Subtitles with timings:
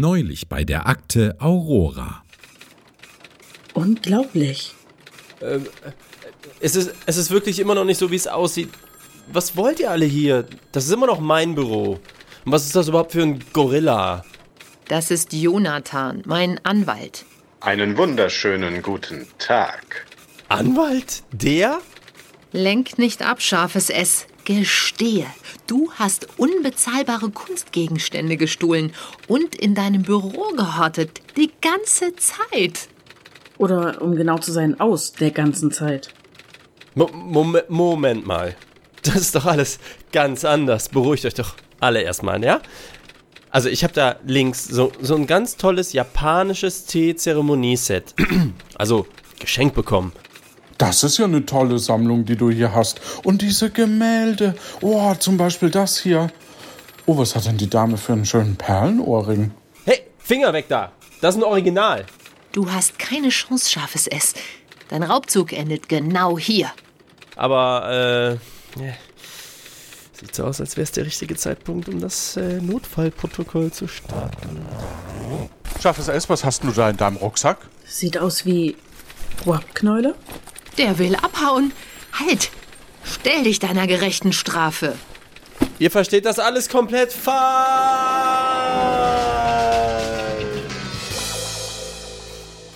[0.00, 2.22] Neulich bei der Akte Aurora.
[3.74, 4.72] Unglaublich.
[5.42, 5.66] Ähm,
[6.60, 8.68] es, ist, es ist wirklich immer noch nicht so, wie es aussieht.
[9.32, 10.46] Was wollt ihr alle hier?
[10.70, 11.98] Das ist immer noch mein Büro.
[12.44, 14.24] Und was ist das überhaupt für ein Gorilla?
[14.86, 17.24] Das ist Jonathan, mein Anwalt.
[17.58, 20.06] Einen wunderschönen guten Tag.
[20.48, 21.24] Anwalt?
[21.32, 21.80] Der?
[22.52, 24.28] Lenk nicht ab, scharfes S.
[24.48, 25.26] Gestehe,
[25.66, 28.94] du hast unbezahlbare Kunstgegenstände gestohlen
[29.26, 31.20] und in deinem Büro gehortet.
[31.36, 32.88] Die ganze Zeit.
[33.58, 36.14] Oder um genau zu sein, aus der ganzen Zeit.
[36.94, 38.56] Mo Moment, Moment mal.
[39.02, 39.80] Das ist doch alles
[40.12, 40.88] ganz anders.
[40.88, 42.62] Beruhigt euch doch alle erstmal, ja?
[43.50, 48.14] Also ich habe da links so, so ein ganz tolles japanisches Tee-Zeremonieset.
[48.76, 49.06] also
[49.38, 50.12] geschenkt bekommen.
[50.78, 53.00] Das ist ja eine tolle Sammlung, die du hier hast.
[53.24, 54.54] Und diese Gemälde.
[54.80, 56.30] Oh, zum Beispiel das hier.
[57.04, 59.50] Oh, was hat denn die Dame für einen schönen Perlenohrring?
[59.84, 60.92] Hey, Finger weg da.
[61.20, 62.06] Das ist ein Original.
[62.52, 64.34] Du hast keine Chance, scharfes S.
[64.88, 66.70] Dein Raubzug endet genau hier.
[67.34, 68.38] Aber,
[68.78, 68.92] äh, ja.
[70.12, 74.66] Sieht so aus, als wäre es der richtige Zeitpunkt, um das äh, Notfallprotokoll zu starten.
[75.80, 77.58] Scharfes S, was hast du da in deinem Rucksack?
[77.84, 78.76] Sieht aus wie
[79.46, 80.14] Rohrknäule?
[80.78, 81.72] Der will abhauen.
[82.12, 82.50] Halt!
[83.04, 84.94] Stell dich deiner gerechten Strafe.
[85.78, 87.36] Ihr versteht das alles komplett falsch.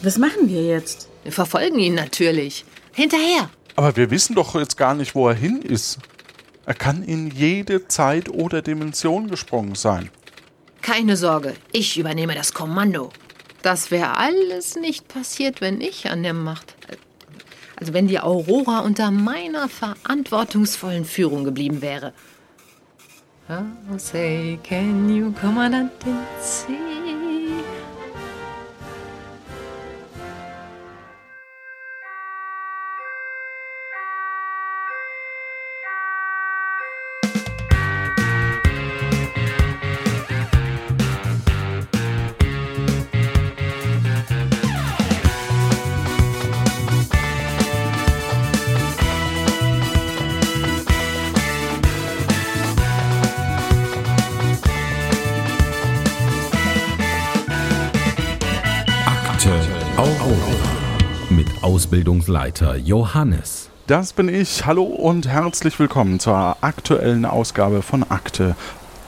[0.02, 1.08] Was machen wir jetzt?
[1.22, 2.64] Wir verfolgen ihn natürlich.
[2.92, 3.48] Hinterher.
[3.76, 5.98] Aber wir wissen doch jetzt gar nicht, wo er hin ist.
[6.66, 10.10] Er kann in jede Zeit oder Dimension gesprungen sein.
[10.80, 13.10] Keine Sorge, ich übernehme das Kommando.
[13.62, 16.74] Das wäre alles nicht passiert, wenn ich an der Macht.
[17.82, 22.12] Also wenn die Aurora unter meiner verantwortungsvollen Führung geblieben wäre.
[23.48, 27.31] Oh, say, can you, Kommandantin, see?
[60.02, 60.36] Aurora.
[61.30, 63.70] Mit Ausbildungsleiter Johannes.
[63.86, 64.66] Das bin ich.
[64.66, 68.56] Hallo und herzlich willkommen zur aktuellen Ausgabe von Akte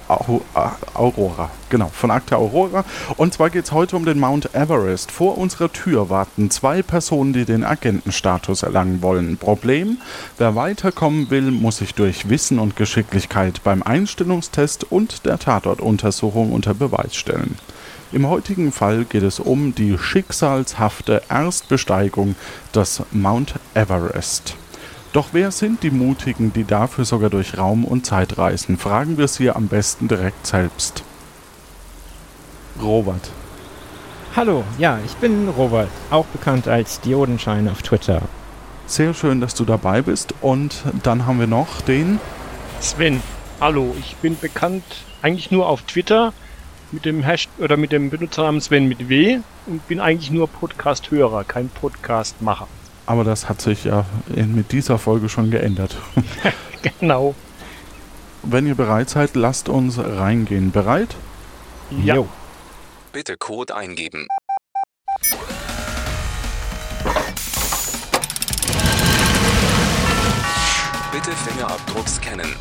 [0.06, 1.50] Aurora.
[1.68, 2.84] Genau, von Akte Aurora.
[3.16, 5.10] Und zwar geht es heute um den Mount Everest.
[5.10, 9.36] Vor unserer Tür warten zwei Personen, die den Agentenstatus erlangen wollen.
[9.36, 9.98] Problem,
[10.38, 16.72] wer weiterkommen will, muss sich durch Wissen und Geschicklichkeit beim Einstellungstest und der Tatortuntersuchung unter
[16.72, 17.56] Beweis stellen.
[18.14, 22.36] Im heutigen Fall geht es um die schicksalshafte Erstbesteigung
[22.72, 24.54] des Mount Everest.
[25.12, 28.78] Doch wer sind die Mutigen, die dafür sogar durch Raum und Zeit reisen?
[28.78, 31.02] Fragen wir sie am besten direkt selbst.
[32.80, 33.32] Robert.
[34.36, 38.22] Hallo, ja, ich bin Robert, auch bekannt als Diodenschein auf Twitter.
[38.86, 40.34] Sehr schön, dass du dabei bist.
[40.40, 42.20] Und dann haben wir noch den.
[42.78, 43.20] Sven,
[43.60, 44.84] hallo, ich bin bekannt
[45.20, 46.32] eigentlich nur auf Twitter
[46.94, 51.42] mit dem Hashtag oder mit dem Benutzernamen Sven mit W und bin eigentlich nur Podcast-Hörer,
[51.44, 52.68] kein Podcast-Macher.
[53.06, 55.96] Aber das hat sich ja in, mit dieser Folge schon geändert.
[57.00, 57.34] Genau.
[58.42, 60.70] Wenn ihr bereit seid, lasst uns reingehen.
[60.70, 61.16] Bereit?
[61.90, 62.16] Ja.
[62.16, 62.28] Jo.
[63.10, 64.26] Bitte Code eingeben.
[71.10, 72.54] Bitte Fingerabdruck scannen.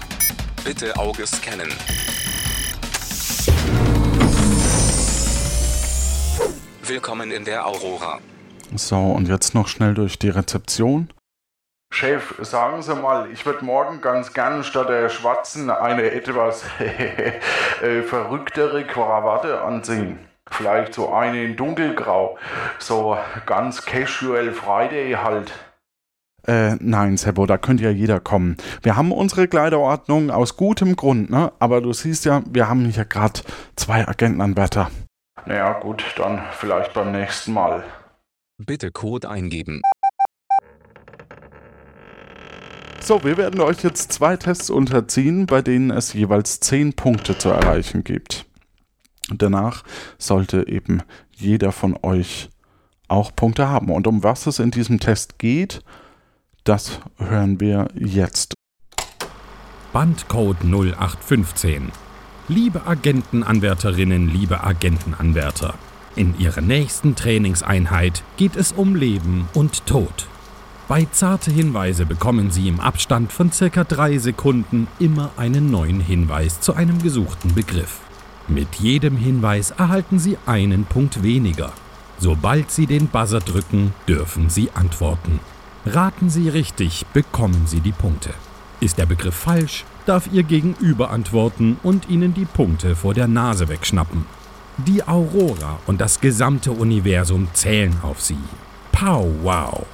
[0.64, 1.68] Bitte Auge scannen.
[6.86, 8.20] Willkommen in der Aurora.
[8.76, 11.08] So, und jetzt noch schnell durch die Rezeption.
[11.94, 16.66] Chef, sagen Sie mal, ich würde morgen ganz gern statt der schwarzen eine etwas
[17.82, 20.20] äh, verrücktere Krawatte anziehen.
[20.52, 22.38] Vielleicht so eine in dunkelgrau.
[22.80, 25.54] So ganz casual Friday halt.
[26.46, 28.58] Äh, nein, Sebo, da könnte ja jeder kommen.
[28.82, 31.54] Wir haben unsere Kleiderordnung aus gutem Grund, ne?
[31.60, 33.40] Aber du siehst ja, wir haben hier gerade
[33.78, 34.92] zwei Agentenanwärter.
[35.46, 37.84] Naja, gut, dann vielleicht beim nächsten Mal.
[38.58, 39.82] Bitte Code eingeben.
[43.02, 47.50] So, wir werden euch jetzt zwei Tests unterziehen, bei denen es jeweils 10 Punkte zu
[47.50, 48.46] erreichen gibt.
[49.30, 49.84] Und danach
[50.18, 52.50] sollte eben jeder von euch
[53.10, 53.92] auch Punkte haben.
[53.92, 55.84] Und um was es in diesem Test geht,
[56.64, 58.54] das hören wir jetzt.
[59.92, 61.92] Bandcode 0815.
[62.54, 65.74] Liebe Agentenanwärterinnen, liebe Agentenanwärter,
[66.16, 70.28] in Ihrer nächsten Trainingseinheit geht es um Leben und Tod.
[70.88, 76.62] Bei zarte Hinweise bekommen Sie im Abstand von circa drei Sekunden immer einen neuen Hinweis
[76.62, 78.02] zu einem gesuchten Begriff.
[78.48, 81.74] Mit jedem Hinweis erhalten Sie einen Punkt weniger.
[82.20, 85.40] Sobald Sie den Buzzer drücken, dürfen Sie antworten.
[85.88, 88.30] Raten Sie richtig, bekommen Sie die Punkte.
[88.80, 93.70] Ist der Begriff falsch, darf Ihr Gegenüber antworten und Ihnen die Punkte vor der Nase
[93.70, 94.26] wegschnappen.
[94.78, 98.38] Die Aurora und das gesamte Universum zählen auf Sie.
[98.92, 99.86] Pow wow!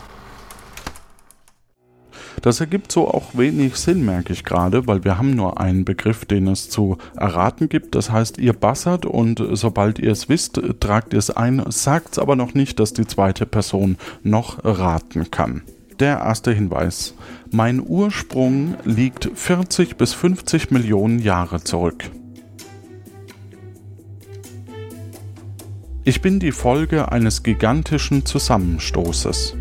[2.41, 6.25] Das ergibt so auch wenig Sinn, merke ich gerade, weil wir haben nur einen Begriff,
[6.25, 7.95] den es zu erraten gibt.
[7.95, 12.35] Das heißt, ihr bassert und sobald ihr es wisst, tragt ihr es ein, sagt aber
[12.35, 15.63] noch nicht, dass die zweite Person noch raten kann.
[15.99, 17.13] Der erste Hinweis.
[17.51, 22.09] Mein Ursprung liegt 40 bis 50 Millionen Jahre zurück.
[26.05, 29.55] Ich bin die Folge eines gigantischen Zusammenstoßes.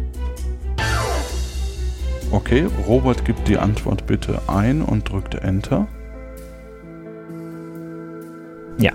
[2.30, 5.88] Okay, Robert gibt die Antwort bitte ein und drückt Enter.
[8.78, 8.92] Ja.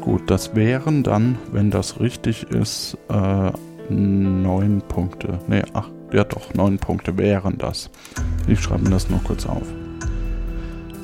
[0.00, 3.52] Gut, das wären dann, wenn das richtig ist, äh,
[3.88, 5.38] neun Punkte.
[5.46, 7.90] Ne, ach, ja doch, neun Punkte wären das.
[8.46, 9.66] Ich schreibe mir das nur kurz auf.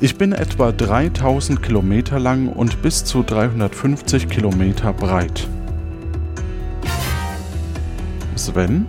[0.01, 5.47] Ich bin etwa 3000 Kilometer lang und bis zu 350 Kilometer breit.
[8.35, 8.87] Sven?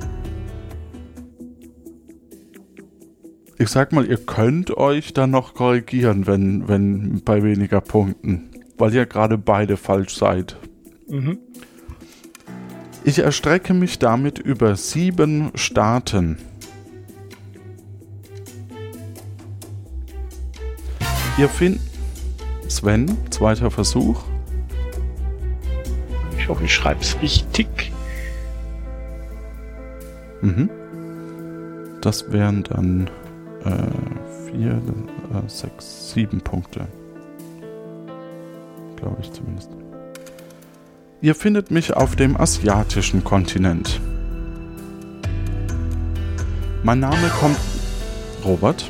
[3.59, 8.95] ich sag mal, ihr könnt euch dann noch korrigieren, wenn, wenn bei weniger Punkten, weil
[8.95, 10.57] ihr gerade beide falsch seid.
[11.09, 11.39] Mhm.
[13.07, 16.39] Ich erstrecke mich damit über sieben Staaten.
[21.39, 21.83] Ihr findet.
[22.67, 24.25] Sven, zweiter Versuch.
[26.37, 27.93] Ich hoffe, ich schreibe es richtig.
[30.41, 30.69] Mhm.
[32.01, 33.09] Das wären dann
[33.65, 36.89] äh, vier, äh, sechs, sieben Punkte.
[38.97, 39.71] Glaube ich zumindest.
[41.27, 44.01] Ihr findet mich auf dem asiatischen Kontinent.
[46.85, 47.59] Mein Name kommt.
[48.45, 48.89] Robert?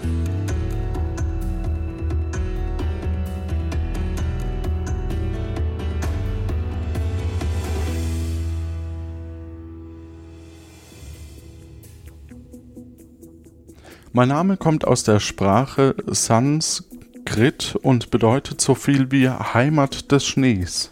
[14.12, 20.90] Mein Name kommt aus der Sprache Sanskrit und bedeutet so viel wie Heimat des Schnees.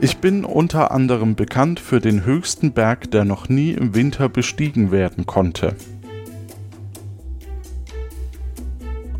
[0.00, 4.92] Ich bin unter anderem bekannt für den höchsten Berg, der noch nie im Winter bestiegen
[4.92, 5.74] werden konnte.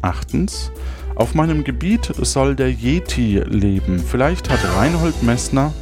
[0.03, 0.71] Achtens.
[1.17, 3.99] Auf meinem Gebiet soll der Yeti leben.
[3.99, 5.75] Vielleicht hat Reinhold Messner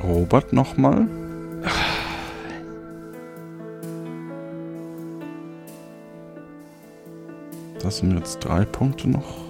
[0.00, 1.08] Robert nochmal.
[7.82, 9.47] Das sind jetzt drei Punkte noch.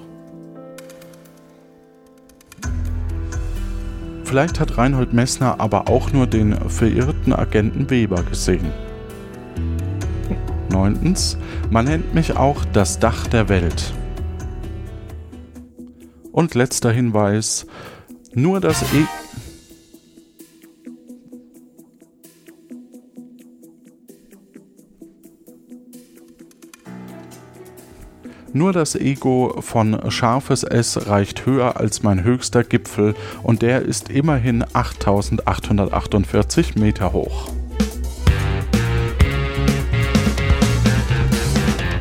[4.28, 8.70] Vielleicht hat Reinhold Messner aber auch nur den verirrten Agenten Weber gesehen.
[10.70, 11.38] Neuntens,
[11.70, 13.94] man nennt mich auch das Dach der Welt.
[16.30, 17.66] Und letzter Hinweis,
[18.34, 19.06] nur das E...
[28.58, 34.10] Nur das Ego von scharfes S reicht höher als mein höchster Gipfel und der ist
[34.10, 37.52] immerhin 8848 Meter hoch.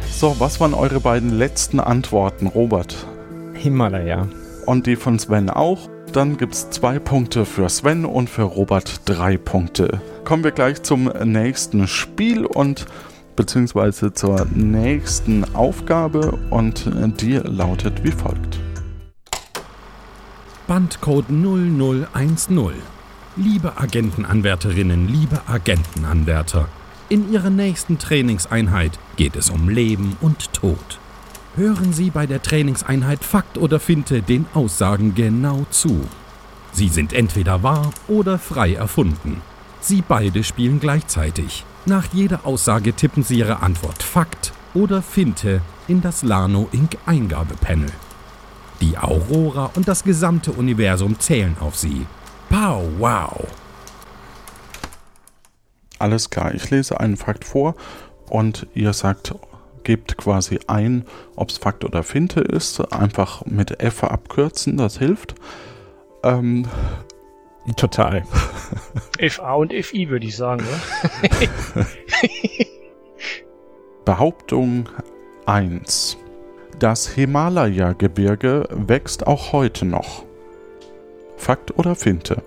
[0.10, 3.06] So, was waren eure beiden letzten Antworten, Robert?
[3.54, 4.28] Himalaya.
[4.66, 5.88] Und die von Sven auch?
[6.12, 10.02] Dann gibt es zwei Punkte für Sven und für Robert drei Punkte.
[10.24, 12.88] Kommen wir gleich zum nächsten Spiel und
[13.38, 16.84] beziehungsweise zur nächsten Aufgabe und
[17.22, 18.60] die lautet wie folgt.
[20.68, 22.74] Bandcode 0010.
[23.38, 26.68] Liebe Agentenanwärterinnen, liebe Agentenanwärter,
[27.08, 31.00] in Ihrer nächsten Trainingseinheit geht es um Leben und Tod.
[31.56, 36.02] Hören Sie bei der Trainingseinheit Fakt oder Finte den Aussagen genau zu.
[36.74, 39.42] Sie sind entweder wahr oder frei erfunden.
[39.88, 41.64] Sie beide spielen gleichzeitig.
[41.86, 46.98] Nach jeder Aussage tippen Sie Ihre Antwort Fakt oder Finte in das Lano Inc.
[47.06, 47.90] Eingabepanel.
[48.82, 52.06] Die Aurora und das gesamte Universum zählen auf Sie.
[52.50, 53.48] Pow wow!
[56.00, 57.76] Alles klar, ich lese einen Fakt vor
[58.30, 59.36] und ihr sagt,
[59.84, 61.06] gebt quasi ein,
[61.38, 62.82] ob es Fakt oder Finte ist.
[62.92, 65.36] Einfach mit F abkürzen, das hilft.
[66.24, 66.68] Ähm,
[67.76, 68.24] Total.
[69.30, 70.64] FA und FI würde ich sagen.
[70.64, 71.48] Ne?
[74.06, 74.88] Behauptung
[75.46, 76.18] 1.
[76.80, 80.24] Das Himalaya-Gebirge wächst auch heute noch.
[81.36, 82.42] Fakt oder Finte?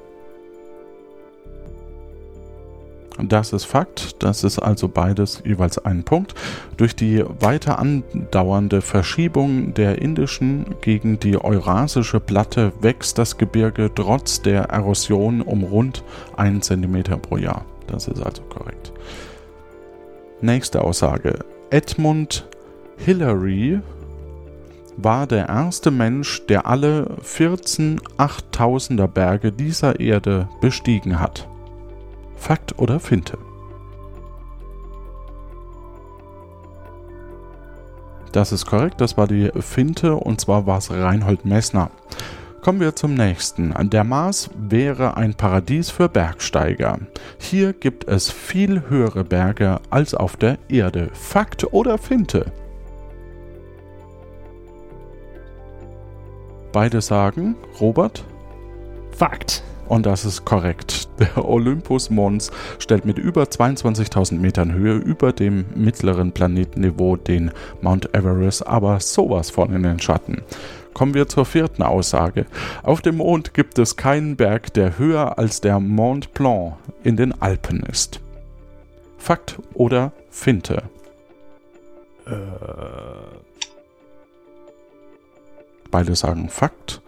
[3.29, 6.35] Das ist Fakt, das ist also beides jeweils ein Punkt.
[6.77, 14.43] Durch die weiter andauernde Verschiebung der indischen gegen die eurasische Platte wächst das Gebirge trotz
[14.43, 16.05] der Erosion um rund
[16.37, 17.65] 1 cm pro Jahr.
[17.87, 18.93] Das ist also korrekt.
[20.41, 21.41] Nächste Aussage.
[21.71, 22.49] Edmund
[22.97, 23.81] Hillary
[24.97, 31.50] war der erste Mensch, der alle 14 8000er Berge dieser Erde bestiegen hat.
[32.41, 33.37] Fakt oder Finte?
[38.33, 41.91] Das ist korrekt, das war die Finte und zwar war es Reinhold Messner.
[42.63, 43.75] Kommen wir zum nächsten.
[43.91, 46.99] Der Mars wäre ein Paradies für Bergsteiger.
[47.39, 51.11] Hier gibt es viel höhere Berge als auf der Erde.
[51.13, 52.51] Fakt oder Finte?
[56.73, 58.25] Beide sagen, Robert?
[59.13, 59.63] Fakt.
[59.91, 61.09] Und das ist korrekt.
[61.19, 67.51] Der Olympus Mons stellt mit über 22.000 Metern Höhe über dem mittleren Planetenniveau den
[67.83, 70.43] Mount Everest aber sowas von in den Schatten.
[70.95, 72.47] Kommen wir zur vierten Aussage.
[72.85, 77.43] Auf dem Mond gibt es keinen Berg, der höher als der Mont Blanc in den
[77.43, 78.21] Alpen ist.
[79.19, 80.85] Fakt oder Finte?
[85.91, 87.03] Beide sagen Fakt.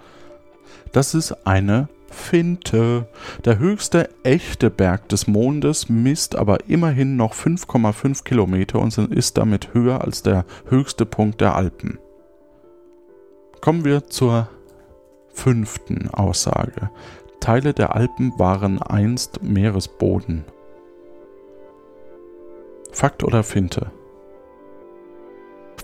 [0.91, 3.07] Das ist eine Finte.
[3.45, 9.75] Der höchste echte Berg des Mondes misst aber immerhin noch 5,5 Kilometer und ist damit
[9.75, 11.99] höher als der höchste Punkt der Alpen.
[13.61, 14.49] Kommen wir zur
[15.33, 16.91] fünften Aussage.
[17.41, 20.45] Teile der Alpen waren einst Meeresboden.
[22.93, 23.91] Fakt oder Finte?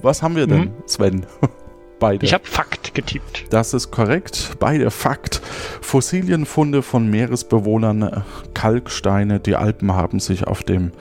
[0.03, 0.73] Was haben wir denn, Mhm.
[0.87, 1.27] Sven?
[1.99, 2.27] Beide.
[2.27, 3.47] Ich habe Fakt getippt.
[3.51, 4.57] Das ist korrekt.
[4.59, 5.41] Beide Fakt.
[5.81, 8.21] Fossilienfunde von Meeresbewohnern, äh,
[8.55, 9.41] Kalksteine.
[9.41, 10.93] Die Alpen haben sich auf dem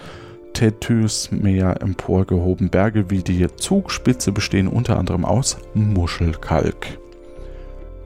[0.54, 2.70] Tethys-Meer emporgehoben.
[2.70, 6.98] Berge wie die Zugspitze bestehen unter anderem aus Muschelkalk.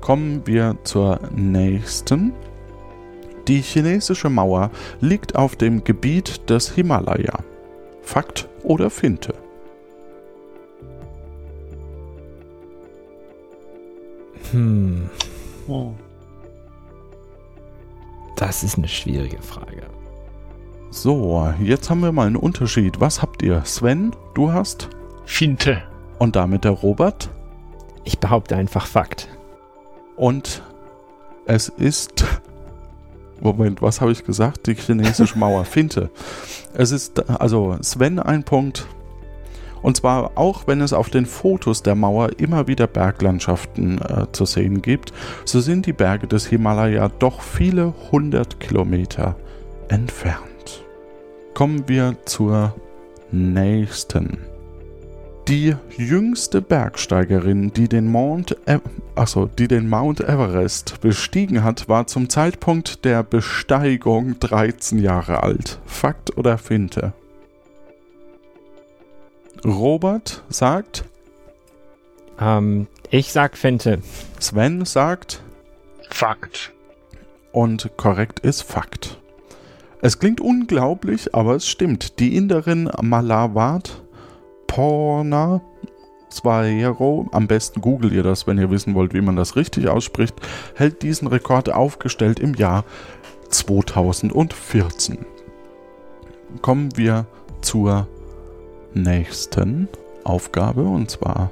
[0.01, 2.33] Kommen wir zur nächsten.
[3.47, 7.39] Die chinesische Mauer liegt auf dem Gebiet des Himalaya.
[8.01, 9.33] Fakt oder Finte?
[14.51, 15.09] Hm,
[15.67, 15.91] Oh.
[18.35, 19.83] das ist eine schwierige Frage.
[20.89, 22.99] So, jetzt haben wir mal einen Unterschied.
[22.99, 23.63] Was habt ihr?
[23.63, 24.89] Sven, du hast?
[25.25, 25.81] Finte.
[26.19, 27.29] Und damit der Robert.
[28.03, 29.27] Ich behaupte einfach Fakt.
[30.17, 30.61] Und
[31.45, 32.25] es ist.
[33.39, 34.67] Moment, was habe ich gesagt?
[34.67, 35.63] Die chinesische Mauer.
[35.65, 36.09] Finte.
[36.73, 38.85] Es ist also Sven ein Punkt.
[39.81, 44.45] Und zwar auch wenn es auf den Fotos der Mauer immer wieder Berglandschaften äh, zu
[44.45, 45.13] sehen gibt,
[45.45, 49.35] so sind die Berge des Himalaya doch viele hundert Kilometer
[49.87, 50.83] entfernt.
[51.53, 52.75] Kommen wir zur
[53.31, 54.37] nächsten.
[55.47, 58.77] Die jüngste Bergsteigerin, die den Mount, e
[59.15, 65.79] achso, die den Mount Everest bestiegen hat, war zum Zeitpunkt der Besteigung 13 Jahre alt.
[65.85, 67.13] Fakt oder Finte?
[69.65, 71.05] Robert sagt,
[72.39, 73.99] Ähm, ich sag Finte.
[74.39, 75.43] Sven sagt
[76.09, 76.71] Fakt.
[77.51, 79.19] und korrekt ist Fakt.
[80.01, 82.19] Es klingt unglaublich, aber es stimmt.
[82.19, 84.01] Die Inderin Malawat
[84.65, 85.61] Porna
[86.31, 90.33] Swaero, am besten googelt ihr das, wenn ihr wissen wollt, wie man das richtig ausspricht,
[90.75, 92.85] hält diesen Rekord aufgestellt im Jahr
[93.49, 95.25] 2014.
[96.61, 97.25] Kommen wir
[97.61, 98.07] zur
[98.93, 99.87] nächsten
[100.23, 101.51] Aufgabe und zwar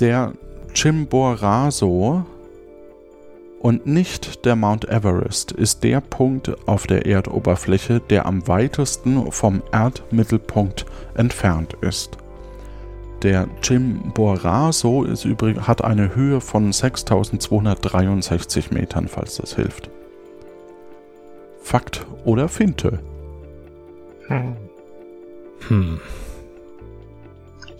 [0.00, 0.32] der
[0.74, 2.24] Chimborazo
[3.60, 9.62] und nicht der Mount Everest ist der Punkt auf der Erdoberfläche, der am weitesten vom
[9.72, 12.18] Erdmittelpunkt entfernt ist.
[13.22, 19.88] Der Chimborazo ist übrig, hat eine Höhe von 6263 Metern, falls das hilft.
[21.62, 22.98] Fakt oder Finte?
[24.26, 24.56] Hm.
[25.68, 26.00] Hm.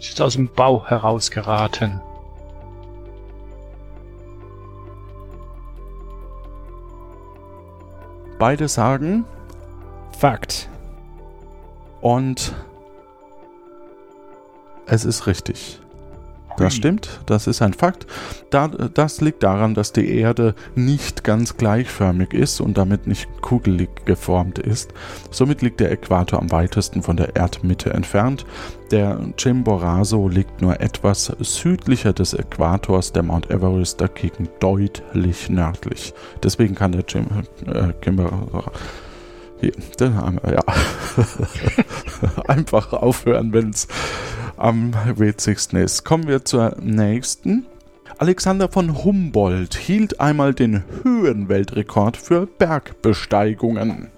[0.04, 1.98] Ist jetzt aus dem Bau herausgeraten.
[8.38, 9.24] Beide sagen
[10.18, 10.68] Fakt.
[12.02, 12.54] und
[14.84, 15.80] Es ist richtig.
[16.56, 18.06] Das stimmt, das ist ein Fakt.
[18.50, 24.04] Da, das liegt daran, dass die Erde nicht ganz gleichförmig ist und damit nicht kugelig
[24.04, 24.92] geformt ist.
[25.30, 28.46] Somit liegt der Äquator am weitesten von der Erdmitte entfernt.
[28.90, 36.14] Der Chimborazo liegt nur etwas südlicher des Äquators, der Mount Everest dagegen deutlich nördlich.
[36.42, 37.26] Deswegen kann der Jim,
[37.66, 38.70] äh, Chimborazo
[40.00, 40.64] ja.
[42.48, 43.88] Einfach aufhören, wenn es
[44.56, 46.04] am witzigsten ist.
[46.04, 47.66] Kommen wir zur nächsten.
[48.18, 54.08] Alexander von Humboldt hielt einmal den Höhenweltrekord für Bergbesteigungen.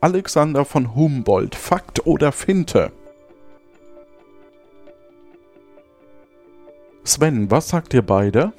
[0.00, 2.92] Alexander von Humboldt, Fakt oder Finte?
[7.04, 8.52] Sven, was sagt ihr beide?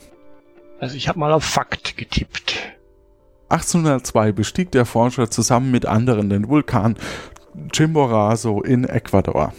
[0.80, 2.76] Also ich habe mal auf Fakt getippt.
[3.50, 6.96] 1802 bestieg der Forscher zusammen mit anderen den Vulkan
[7.72, 9.54] Chimborazo in Ecuador.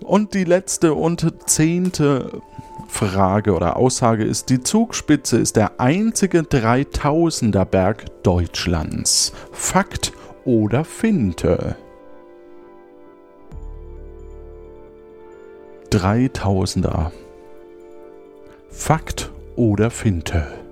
[0.00, 2.42] Und die letzte und zehnte
[2.88, 9.32] Frage oder Aussage ist, die Zugspitze ist der einzige 3000er Berg Deutschlands.
[9.52, 10.12] Fakt
[10.44, 11.76] oder Finte?
[15.90, 17.10] 3000er.
[18.70, 20.63] Fakt oder Finte?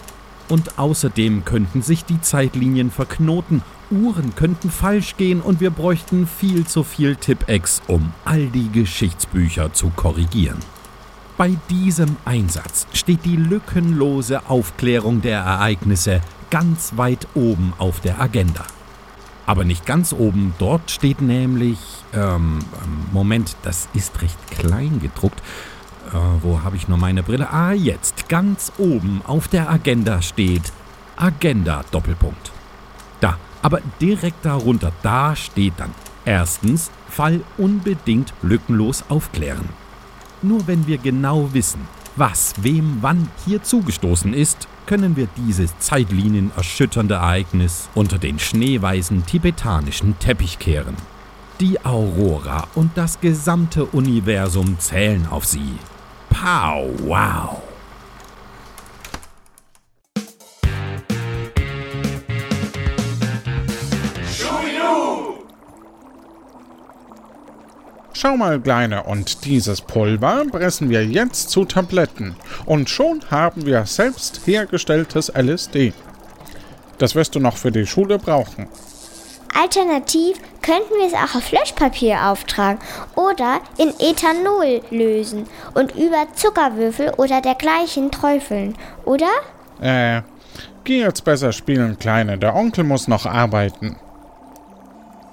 [0.49, 6.65] Und außerdem könnten sich die Zeitlinien verknoten, Uhren könnten falsch gehen und wir bräuchten viel
[6.65, 10.57] zu viel Tippex, um all die Geschichtsbücher zu korrigieren.
[11.37, 18.65] Bei diesem Einsatz steht die lückenlose Aufklärung der Ereignisse ganz weit oben auf der Agenda.
[19.45, 21.77] Aber nicht ganz oben, dort steht nämlich,
[22.11, 22.57] ähm,
[23.13, 25.39] Moment, das ist recht klein gedruckt.
[26.11, 27.47] Äh, wo habe ich nur meine Brille?
[27.51, 30.73] Ah, jetzt, ganz oben auf der Agenda steht
[31.17, 32.51] Agenda Doppelpunkt.
[33.19, 35.93] Da, aber direkt darunter, da steht dann
[36.25, 39.69] erstens Fall unbedingt lückenlos aufklären.
[40.41, 41.81] Nur wenn wir genau wissen,
[42.15, 49.25] was wem wann hier zugestoßen ist, können wir dieses Zeitlinien erschütternde Ereignis unter den schneeweißen
[49.25, 50.95] tibetanischen Teppich kehren.
[51.59, 55.73] Die Aurora und das gesamte Universum zählen auf sie.
[56.29, 57.66] Pow, wow!
[68.19, 72.35] Schau mal, Kleine, und dieses Pulver pressen wir jetzt zu Tabletten.
[72.65, 75.93] Und schon haben wir selbst hergestelltes LSD.
[76.97, 78.67] Das wirst du noch für die Schule brauchen.
[79.53, 82.79] Alternativ könnten wir es auch auf Löschpapier auftragen
[83.15, 88.75] oder in Ethanol lösen und über Zuckerwürfel oder dergleichen träufeln,
[89.05, 89.29] oder?
[89.79, 90.23] Äh,
[90.85, 92.39] geh jetzt besser spielen, Kleine.
[92.39, 93.95] Der Onkel muss noch arbeiten.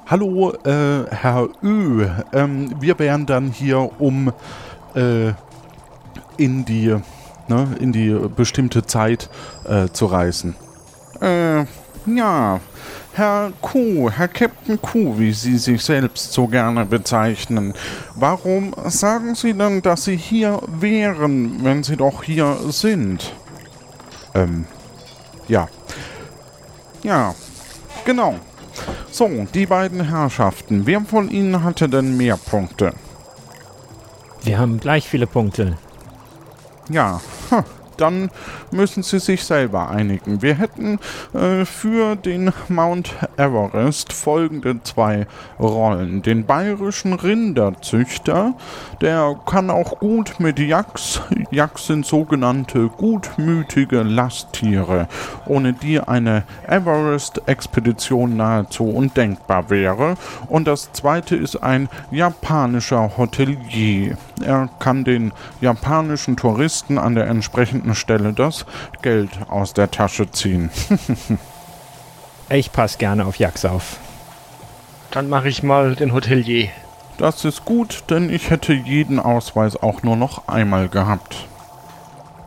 [0.06, 2.06] Hallo, äh, Herr Ö.
[2.34, 4.30] Ähm, wir wären dann hier, um
[4.94, 5.32] äh,
[6.36, 6.94] in die,
[7.48, 9.30] ne, in die bestimmte Zeit
[9.66, 10.56] äh, zu reisen.
[11.22, 11.64] Äh,
[12.04, 12.60] ja.
[13.14, 17.72] Herr Q, Herr Captain Q, wie Sie sich selbst so gerne bezeichnen.
[18.14, 23.32] Warum sagen Sie denn, dass Sie hier wären, wenn Sie doch hier sind?
[24.34, 24.66] Ähm,
[25.48, 25.66] ja.
[27.02, 27.34] Ja,
[28.04, 28.34] genau.
[29.10, 30.87] So, die beiden Herrschaften.
[30.87, 32.92] Wer von Ihnen hatte denn mehr Punkte?
[34.42, 35.78] Wir haben gleich viele Punkte.
[36.90, 37.64] Ja, hm,
[37.96, 38.30] dann
[38.70, 40.42] müssen Sie sich selber einigen.
[40.42, 40.98] Wir hätten
[41.33, 45.26] äh, für den Mount Everest folgende zwei
[45.59, 46.22] Rollen.
[46.22, 48.54] Den bayerischen Rinderzüchter,
[49.00, 51.20] der kann auch gut mit Yaks.
[51.50, 55.09] Yaks sind sogenannte gutmütige Lasttiere,
[55.46, 60.16] ohne die eine Everest-Expedition nahezu undenkbar wäre.
[60.48, 64.16] Und das zweite ist ein japanischer Hotelier.
[64.44, 68.64] Er kann den japanischen Touristen an der entsprechenden Stelle das
[69.02, 70.70] Geld aus der Tasche ziehen.
[72.48, 73.98] ich passe gerne auf Jax auf.
[75.10, 76.70] Dann mache ich mal den Hotelier.
[77.18, 81.46] Das ist gut, denn ich hätte jeden Ausweis auch nur noch einmal gehabt.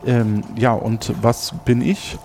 [0.04, 2.18] Ähm, ja, und was bin ich?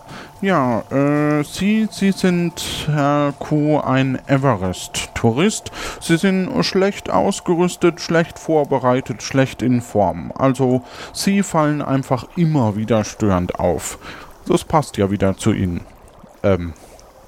[0.44, 5.72] Ja, äh, Sie, Sie sind, Herr Q, ein Everest-Tourist.
[6.02, 10.34] Sie sind schlecht ausgerüstet, schlecht vorbereitet, schlecht in Form.
[10.36, 10.82] Also,
[11.14, 13.98] Sie fallen einfach immer wieder störend auf.
[14.46, 15.80] Das passt ja wieder zu Ihnen.
[16.44, 16.74] Ähm,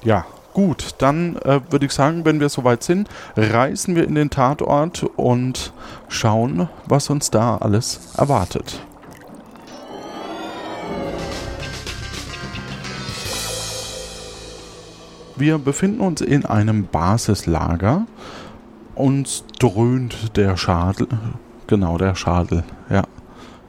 [0.04, 0.26] ja.
[0.54, 5.04] Gut, dann äh, würde ich sagen, wenn wir soweit sind, reisen wir in den Tatort
[5.16, 5.72] und
[6.10, 8.82] schauen, was uns da alles erwartet.
[15.38, 18.08] Wir befinden uns in einem Basislager.
[18.96, 21.08] Uns dröhnt der Schadel.
[21.68, 23.04] Genau, der Schadel, ja.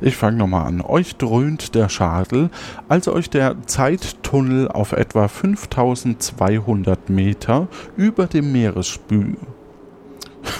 [0.00, 0.80] Ich fange nochmal an.
[0.82, 2.50] Euch dröhnt der Schadel,
[2.88, 9.36] als euch der Zeittunnel auf etwa 5200 Meter über dem Meeresspiegel.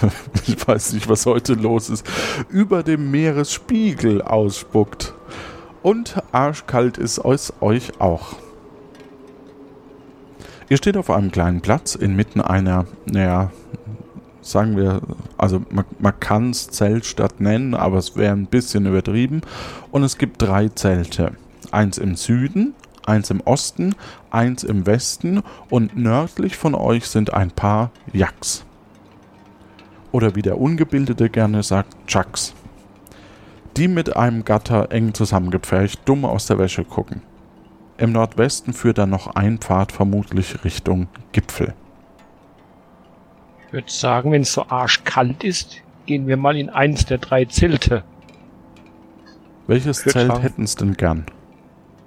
[0.46, 2.04] ich weiß nicht, was heute los ist.
[2.48, 5.14] Über dem Meeresspiegel ausspuckt.
[5.82, 8.34] Und arschkalt ist es euch auch.
[10.68, 13.52] Ihr steht auf einem kleinen Platz inmitten einer, naja,
[14.42, 15.00] sagen wir,
[15.38, 19.42] also man, man kann es Zeltstadt nennen, aber es wäre ein bisschen übertrieben.
[19.90, 21.32] Und es gibt drei Zelte.
[21.70, 22.74] Eins im Süden,
[23.04, 23.94] eins im Osten,
[24.30, 28.64] eins im Westen und nördlich von euch sind ein paar Yaks.
[30.12, 32.54] Oder wie der Ungebildete gerne sagt, Chucks.
[33.76, 37.20] Die mit einem Gatter eng zusammengepfercht dumm aus der Wäsche gucken.
[37.98, 41.74] Im Nordwesten führt dann noch ein Pfad vermutlich Richtung Gipfel.
[43.66, 47.46] Ich würde sagen, wenn es so arschkalt ist, gehen wir mal in eins der drei
[47.46, 48.04] Zelte.
[49.66, 51.26] Welches Zelt sagen, hätten Sie denn gern?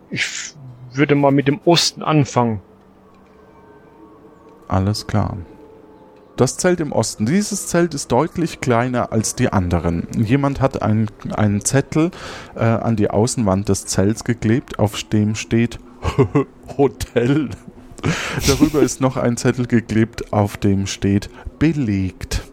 [0.09, 0.53] Ich
[0.93, 2.61] würde mal mit dem Osten anfangen.
[4.67, 5.37] Alles klar.
[6.39, 7.25] Das Zelt im Osten.
[7.25, 10.07] Dieses Zelt ist deutlich kleiner als die anderen.
[10.15, 12.11] Jemand hat einen, einen Zettel
[12.55, 15.79] äh, an die Außenwand des Zelts geklebt, auf dem steht
[16.77, 17.49] Hotel.
[18.47, 22.43] Darüber ist noch ein Zettel geklebt, auf dem steht belegt.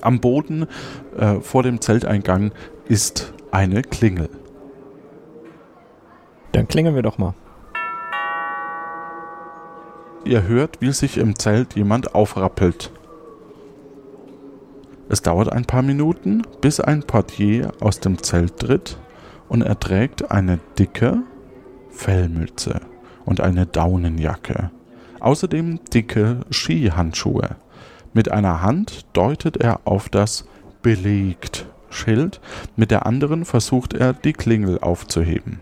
[0.00, 0.66] Am Boden
[1.18, 2.52] äh, vor dem Zelteingang
[2.86, 4.30] ist eine Klingel.
[6.52, 7.34] Dann klingeln wir doch mal.
[10.24, 12.92] Ihr hört, wie sich im Zelt jemand aufrappelt.
[15.08, 18.98] Es dauert ein paar Minuten, bis ein Portier aus dem Zelt tritt
[19.48, 21.22] und er trägt eine dicke
[21.90, 22.80] Fellmütze
[23.24, 24.70] und eine Daunenjacke.
[25.20, 27.56] Außerdem dicke Skihandschuhe.
[28.12, 30.44] Mit einer Hand deutet er auf das
[30.82, 32.40] belegt Schild,
[32.76, 35.60] mit der anderen versucht er die Klingel aufzuheben.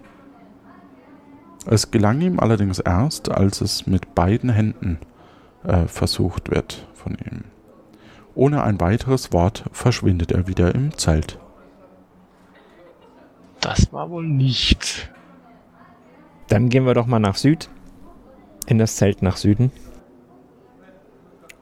[1.66, 4.98] Es gelang ihm allerdings erst, als es mit beiden Händen
[5.64, 7.44] äh, versucht wird von ihm.
[8.34, 11.38] Ohne ein weiteres Wort verschwindet er wieder im Zelt.
[13.60, 15.10] Das war wohl nicht.
[16.48, 17.68] Dann gehen wir doch mal nach Süd.
[18.66, 19.72] In das Zelt nach Süden.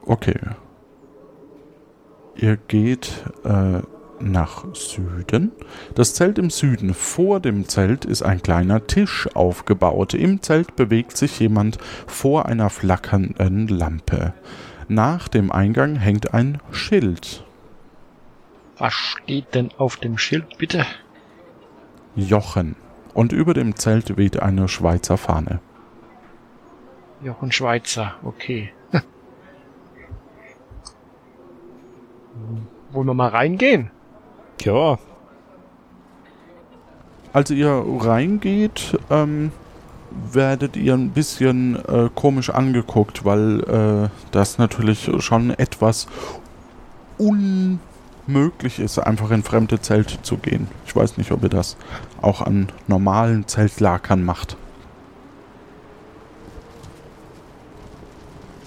[0.05, 0.39] Okay.
[2.35, 3.81] Ihr geht äh,
[4.19, 5.51] nach Süden.
[5.95, 6.93] Das Zelt im Süden.
[6.93, 10.13] Vor dem Zelt ist ein kleiner Tisch aufgebaut.
[10.13, 14.33] Im Zelt bewegt sich jemand vor einer flackernden Lampe.
[14.87, 17.43] Nach dem Eingang hängt ein Schild.
[18.77, 20.85] Was steht denn auf dem Schild, bitte?
[22.15, 22.75] Jochen.
[23.13, 25.59] Und über dem Zelt weht eine Schweizer Fahne.
[27.21, 28.71] Jochen Schweizer, okay.
[32.91, 33.91] Wollen wir mal reingehen?
[34.63, 34.97] Ja.
[37.33, 39.51] Als ihr reingeht, ähm,
[40.31, 46.07] werdet ihr ein bisschen äh, komisch angeguckt, weil äh, das natürlich schon etwas
[47.17, 50.67] unmöglich ist, einfach in fremde Zelte zu gehen.
[50.85, 51.75] Ich weiß nicht, ob ihr das
[52.21, 54.55] auch an normalen Zeltlakern macht.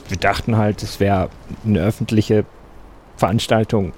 [0.08, 1.28] wir dachten halt, es wäre
[1.64, 2.44] eine öffentliche
[3.16, 3.92] Veranstaltung.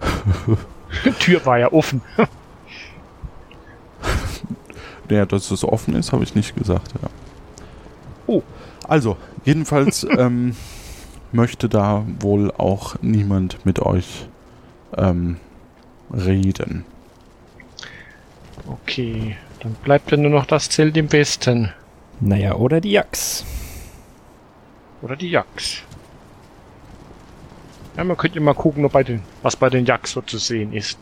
[1.04, 2.02] Die Tür war ja offen.
[5.10, 7.08] Ja, dass es offen ist, habe ich nicht gesagt, ja.
[8.26, 8.42] Oh.
[8.88, 10.56] Also, jedenfalls ähm,
[11.30, 14.26] möchte da wohl auch niemand mit euch
[14.96, 15.36] ähm,
[16.10, 16.84] reden.
[18.66, 21.72] Okay, dann bleibt ja nur noch das Zelt im Westen.
[22.20, 23.44] Naja, oder die Jacks.
[25.02, 25.82] Oder die Jacks.
[27.96, 30.98] Ja, man könnte mal gucken, bei den, was bei den Jacks so zu sehen ist.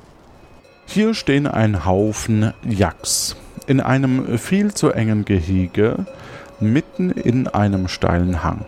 [0.86, 6.04] Hier stehen ein Haufen Yaks in einem viel zu engen Gehege
[6.60, 8.66] mitten in einem steilen Hang.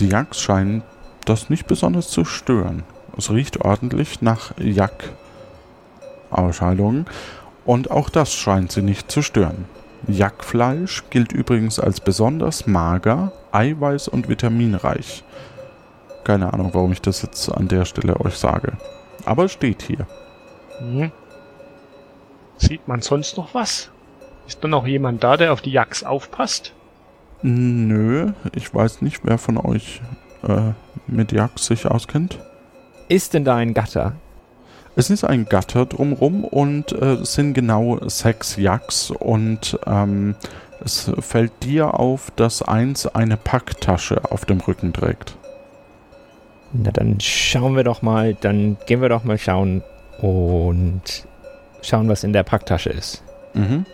[0.00, 0.82] Die Yaks scheinen
[1.26, 2.84] das nicht besonders zu stören.
[3.16, 7.06] Es riecht ordentlich nach Yak-Ausscheidungen
[7.64, 9.66] und auch das scheint sie nicht zu stören.
[10.08, 15.22] Jackfleisch gilt übrigens als besonders mager, eiweiß- und vitaminreich.
[16.24, 18.72] Keine Ahnung, warum ich das jetzt an der Stelle euch sage.
[19.24, 20.06] Aber es steht hier.
[20.78, 21.12] Hm.
[22.58, 23.90] Sieht man sonst noch was?
[24.46, 26.74] Ist da noch jemand da, der auf die Jacks aufpasst?
[27.42, 30.02] Nö, ich weiß nicht, wer von euch
[30.46, 30.72] äh,
[31.06, 32.38] mit Jacks sich auskennt.
[33.08, 34.14] Ist denn da ein Gatter?
[34.96, 40.34] Es ist ein Gatter drumrum und äh, es sind genau sechs Jacks und ähm,
[40.84, 45.36] es fällt dir auf, dass eins eine Packtasche auf dem Rücken trägt.
[46.72, 49.82] Na, dann schauen wir doch mal, dann gehen wir doch mal schauen
[50.20, 51.02] und
[51.82, 53.22] schauen, was in der Packtasche ist.
[53.54, 53.86] Mhm.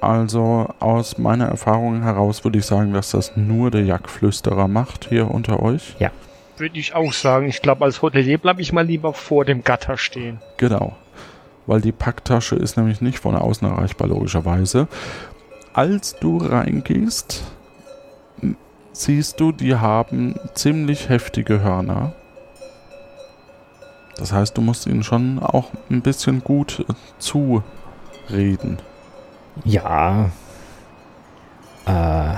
[0.00, 5.30] Also aus meiner Erfahrung heraus würde ich sagen, dass das nur der Jagdflüsterer macht hier
[5.30, 5.96] unter euch.
[5.98, 6.10] Ja.
[6.56, 7.48] Würde ich auch sagen.
[7.48, 10.40] Ich glaube, als Hotelier bleibe ich mal lieber vor dem Gatter stehen.
[10.56, 10.94] Genau.
[11.66, 14.86] Weil die Packtasche ist nämlich nicht von außen erreichbar, logischerweise.
[15.72, 17.42] Als du reingehst,
[18.94, 22.12] siehst du, die haben ziemlich heftige Hörner.
[24.16, 28.78] Das heißt, du musst ihnen schon auch ein bisschen gut äh, zureden.
[29.64, 30.30] Ja.
[31.86, 32.34] Äh.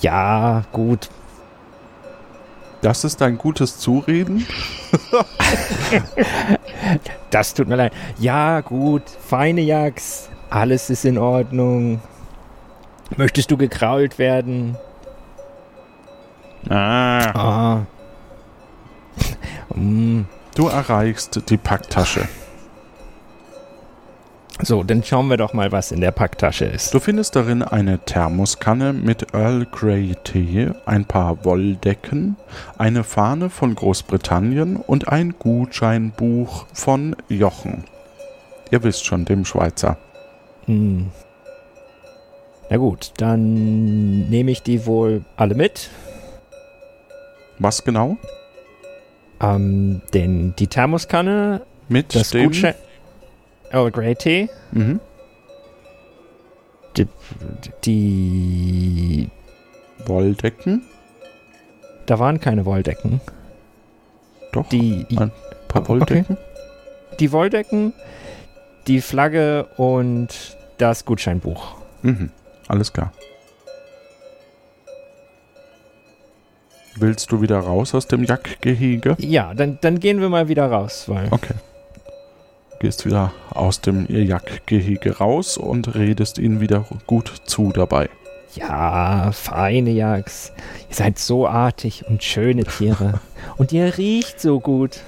[0.00, 1.10] Ja, gut.
[2.80, 4.46] Das ist dein gutes Zureden?
[7.30, 7.92] das tut mir leid.
[8.20, 9.02] Ja, gut.
[9.26, 10.28] Feine Jacks.
[10.48, 12.00] Alles ist in Ordnung.
[13.16, 14.76] Möchtest du gekrault werden?
[16.68, 17.32] Ah.
[17.34, 17.86] Ah.
[19.74, 20.24] Mm.
[20.54, 22.26] Du erreichst die Packtasche.
[24.60, 26.92] So, dann schauen wir doch mal, was in der Packtasche ist.
[26.92, 32.36] Du findest darin eine Thermoskanne mit Earl Grey Tee, ein paar Wolldecken,
[32.76, 37.84] eine Fahne von Großbritannien und ein Gutscheinbuch von Jochen.
[38.72, 39.96] Ihr wisst schon, dem Schweizer.
[40.66, 41.06] Hm.
[42.68, 45.88] Na gut, dann nehme ich die wohl alle mit.
[47.58, 48.16] Was genau?
[49.40, 51.62] Ähm, den, die Thermoskanne.
[51.88, 52.44] Mit das dem?
[52.46, 52.74] Gutschein.
[53.70, 54.48] Earl Grey Tee.
[54.72, 55.00] Mhm.
[56.96, 57.06] Die,
[57.84, 59.30] die.
[60.06, 60.82] Wolldecken?
[62.06, 63.20] Da waren keine Wolldecken.
[64.52, 64.68] Doch.
[64.68, 65.06] Die.
[65.16, 65.30] Ein
[65.68, 66.36] paar Wolldecken?
[66.36, 67.16] Okay.
[67.20, 67.92] Die Wolldecken,
[68.86, 71.76] die Flagge und das Gutscheinbuch.
[72.02, 72.30] Mhm.
[72.68, 73.12] Alles klar.
[77.00, 79.16] Willst du wieder raus aus dem Jackgehege?
[79.20, 81.28] Ja, dann, dann gehen wir mal wieder raus, weil.
[81.30, 81.54] Okay.
[82.80, 88.08] Gehst wieder aus dem Jackgehege raus und redest ihnen wieder gut zu dabei.
[88.54, 90.52] Ja, feine Jacks.
[90.88, 93.20] Ihr seid so artig und schöne Tiere.
[93.58, 95.00] und ihr riecht so gut.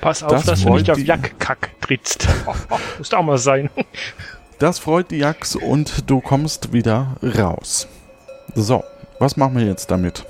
[0.00, 2.28] Pass auf, Das dass du nicht auf Jackkack trittst.
[2.98, 3.70] Muss auch mal sein.
[4.60, 7.88] Das freut die Jacks und du kommst wieder raus.
[8.54, 8.84] So,
[9.18, 10.24] was machen wir jetzt damit?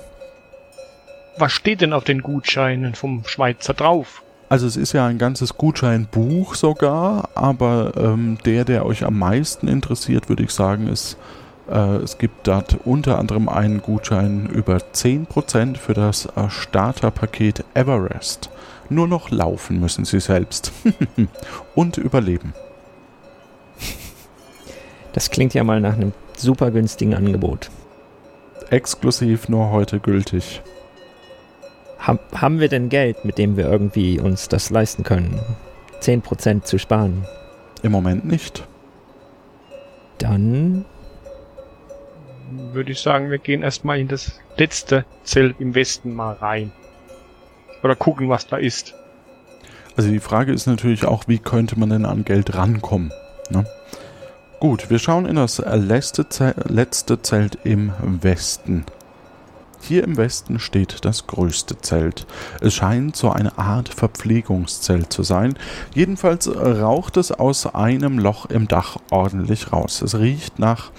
[1.37, 4.23] Was steht denn auf den Gutscheinen vom Schweizer drauf?
[4.47, 9.67] Also es ist ja ein ganzes Gutscheinbuch sogar, aber ähm, der, der euch am meisten
[9.67, 11.17] interessiert, würde ich sagen, ist,
[11.69, 18.49] äh, es gibt dort unter anderem einen Gutschein über 10% für das äh, Starterpaket Everest.
[18.89, 20.71] Nur noch laufen müssen sie selbst.
[21.75, 22.53] Und überleben.
[25.13, 27.71] Das klingt ja mal nach einem super günstigen Angebot.
[28.69, 30.61] Exklusiv nur heute gültig.
[32.05, 35.39] Ham, haben wir denn Geld, mit dem wir irgendwie uns das leisten können?
[36.01, 37.25] 10% zu sparen.
[37.81, 38.67] Im Moment nicht.
[40.19, 40.85] Dann.
[42.73, 46.71] Würde ich sagen, wir gehen erstmal in das letzte Zelt im Westen mal rein.
[47.81, 48.93] Oder gucken, was da ist.
[49.97, 53.11] Also die Frage ist natürlich auch, wie könnte man denn an Geld rankommen?
[53.49, 53.65] Ne?
[54.59, 58.85] Gut, wir schauen in das letzte, Ze letzte Zelt im Westen
[59.87, 62.25] Hier im Westen steht das größte Zelt.
[62.59, 65.53] Es scheint so eine Art Verpflegungszelt zu sein.
[65.93, 70.01] Jedenfalls raucht es aus einem Loch im Dach ordentlich raus.
[70.01, 70.91] Es riecht nach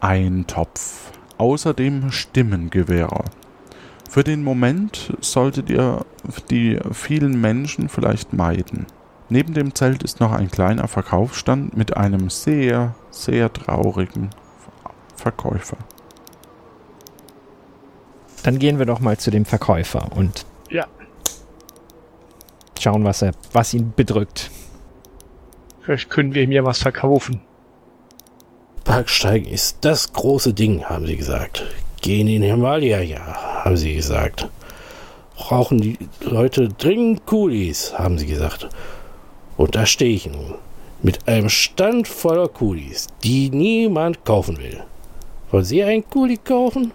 [0.00, 1.12] Eintopf.
[1.36, 3.24] Außerdem Stimmengewehre.
[4.08, 6.06] Für den Moment solltet ihr
[6.50, 8.86] die vielen Menschen vielleicht meiden.
[9.28, 14.30] Neben dem Zelt ist noch ein kleiner Verkaufsstand mit einem sehr, sehr traurigen
[15.16, 15.76] Verkäufer.
[18.42, 20.86] Dann gehen wir doch mal zu dem Verkäufer und Ja.
[22.80, 24.50] schauen, was, er, was ihn bedrückt.
[25.82, 27.40] Vielleicht können wir mir was verkaufen.
[28.84, 31.64] Parksteigen ist das große Ding, haben sie gesagt.
[32.00, 34.48] Gehen in Himalaya, ja, haben sie gesagt.
[35.36, 38.68] Brauchen die Leute dringend Kulis, haben sie gesagt.
[39.56, 40.54] Und da stehe ich nun.
[41.02, 44.82] Mit einem Stand voller Kulis, die niemand kaufen will.
[45.50, 46.92] Wollen Sie einen Kuli kaufen?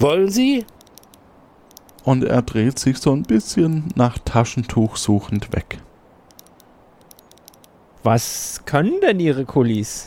[0.00, 0.64] Wollen Sie?
[2.04, 5.76] Und er dreht sich so ein bisschen nach Taschentuch suchend weg.
[8.02, 10.06] Was können denn Ihre Kulis?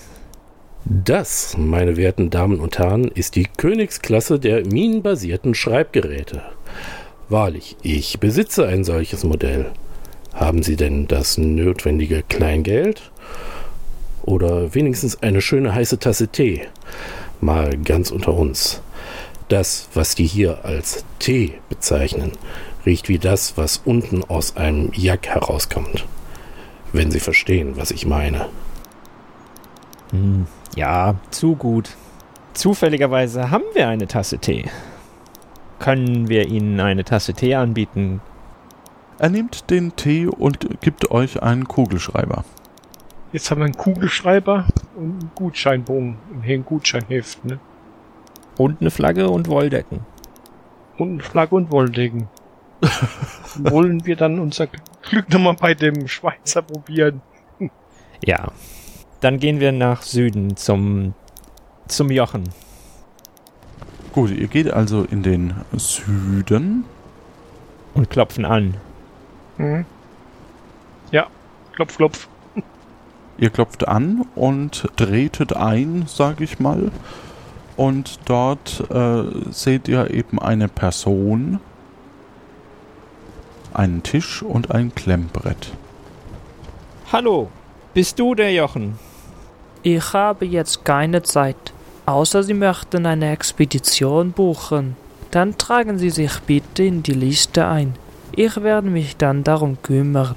[0.83, 6.41] Das, meine werten Damen und Herren, ist die Königsklasse der minenbasierten Schreibgeräte.
[7.29, 9.71] Wahrlich, ich besitze ein solches Modell.
[10.33, 13.11] Haben Sie denn das notwendige Kleingeld?
[14.23, 16.63] Oder wenigstens eine schöne heiße Tasse Tee?
[17.41, 18.81] Mal ganz unter uns.
[19.53, 22.31] Das, was die hier als Tee bezeichnen,
[22.87, 26.07] riecht wie das, was unten aus einem Jack herauskommt.
[26.91, 28.47] Wenn Sie verstehen, was ich meine.
[30.09, 31.91] Hm, ja, zu gut.
[32.55, 34.65] Zufälligerweise haben wir eine Tasse Tee.
[35.77, 38.21] Können wir Ihnen eine Tasse Tee anbieten?
[39.19, 42.43] Er nimmt den Tee und gibt euch einen Kugelschreiber.
[43.31, 47.59] Jetzt haben wir einen Kugelschreiber und einen Gutscheinbogen und hier ein Gutscheinheft, ne?
[48.57, 50.01] Und eine Flagge und Wolldecken.
[50.97, 52.27] Und eine Flagge und Wolldecken.
[53.55, 54.67] Wollen wir dann unser
[55.01, 57.21] Glück nochmal bei dem Schweizer probieren?
[58.25, 58.51] Ja.
[59.21, 61.13] Dann gehen wir nach Süden zum,
[61.87, 62.43] zum Jochen.
[64.11, 66.85] Gut, ihr geht also in den Süden.
[67.93, 68.75] Und klopfen an.
[69.57, 69.85] Mhm.
[71.11, 71.27] Ja,
[71.73, 72.27] klopf, klopf.
[73.37, 76.91] Ihr klopft an und tretet ein, sag ich mal.
[77.75, 81.59] Und dort äh, seht ihr eben eine Person,
[83.73, 85.71] einen Tisch und ein Klemmbrett.
[87.11, 87.49] Hallo,
[87.93, 88.99] bist du der Jochen?
[89.81, 91.73] Ich habe jetzt keine Zeit.
[92.05, 94.95] Außer Sie möchten eine Expedition buchen.
[95.31, 97.95] Dann tragen Sie sich bitte in die Liste ein.
[98.35, 100.35] Ich werde mich dann darum kümmern.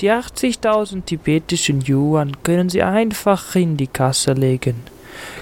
[0.00, 4.76] Die 80.000 tibetischen Yuan können Sie einfach in die Kasse legen.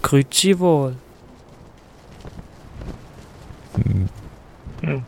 [0.03, 0.95] Grüezi wohl.
[4.81, 5.03] Hm.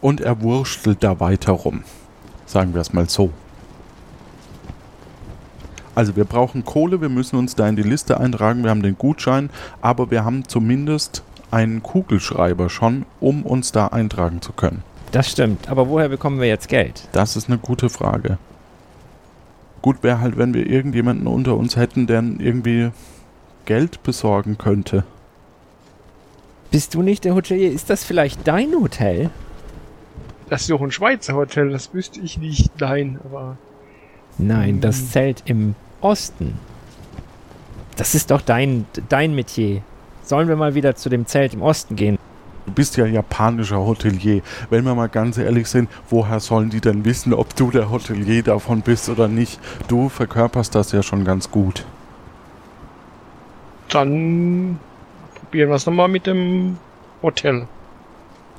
[0.00, 1.84] Und er wurstelt da weiter rum.
[2.46, 3.30] Sagen wir es mal so.
[5.94, 8.96] Also wir brauchen Kohle, wir müssen uns da in die Liste eintragen, wir haben den
[8.96, 14.82] Gutschein, aber wir haben zumindest einen Kugelschreiber schon, um uns da eintragen zu können.
[15.12, 17.08] Das stimmt, aber woher bekommen wir jetzt Geld?
[17.12, 18.38] Das ist eine gute Frage.
[19.82, 22.90] Gut wäre halt, wenn wir irgendjemanden unter uns hätten, der irgendwie
[23.64, 25.04] Geld besorgen könnte.
[26.70, 27.72] Bist du nicht der Hotelier?
[27.72, 29.30] Ist das vielleicht dein Hotel?
[30.48, 32.80] Das ist doch ein Schweizer Hotel, das wüsste ich nicht.
[32.80, 33.56] Nein, aber.
[34.38, 36.54] Nein, das Zelt im Osten.
[37.96, 39.82] Das ist doch dein, dein Metier.
[40.24, 42.18] Sollen wir mal wieder zu dem Zelt im Osten gehen?
[42.66, 44.42] Du bist ja japanischer Hotelier.
[44.70, 48.42] Wenn wir mal ganz ehrlich sind, woher sollen die denn wissen, ob du der Hotelier
[48.42, 49.58] davon bist oder nicht?
[49.88, 51.84] Du verkörperst das ja schon ganz gut.
[53.88, 54.78] Dann
[55.50, 56.76] probieren wir es nochmal mit dem
[57.22, 57.66] Hotel.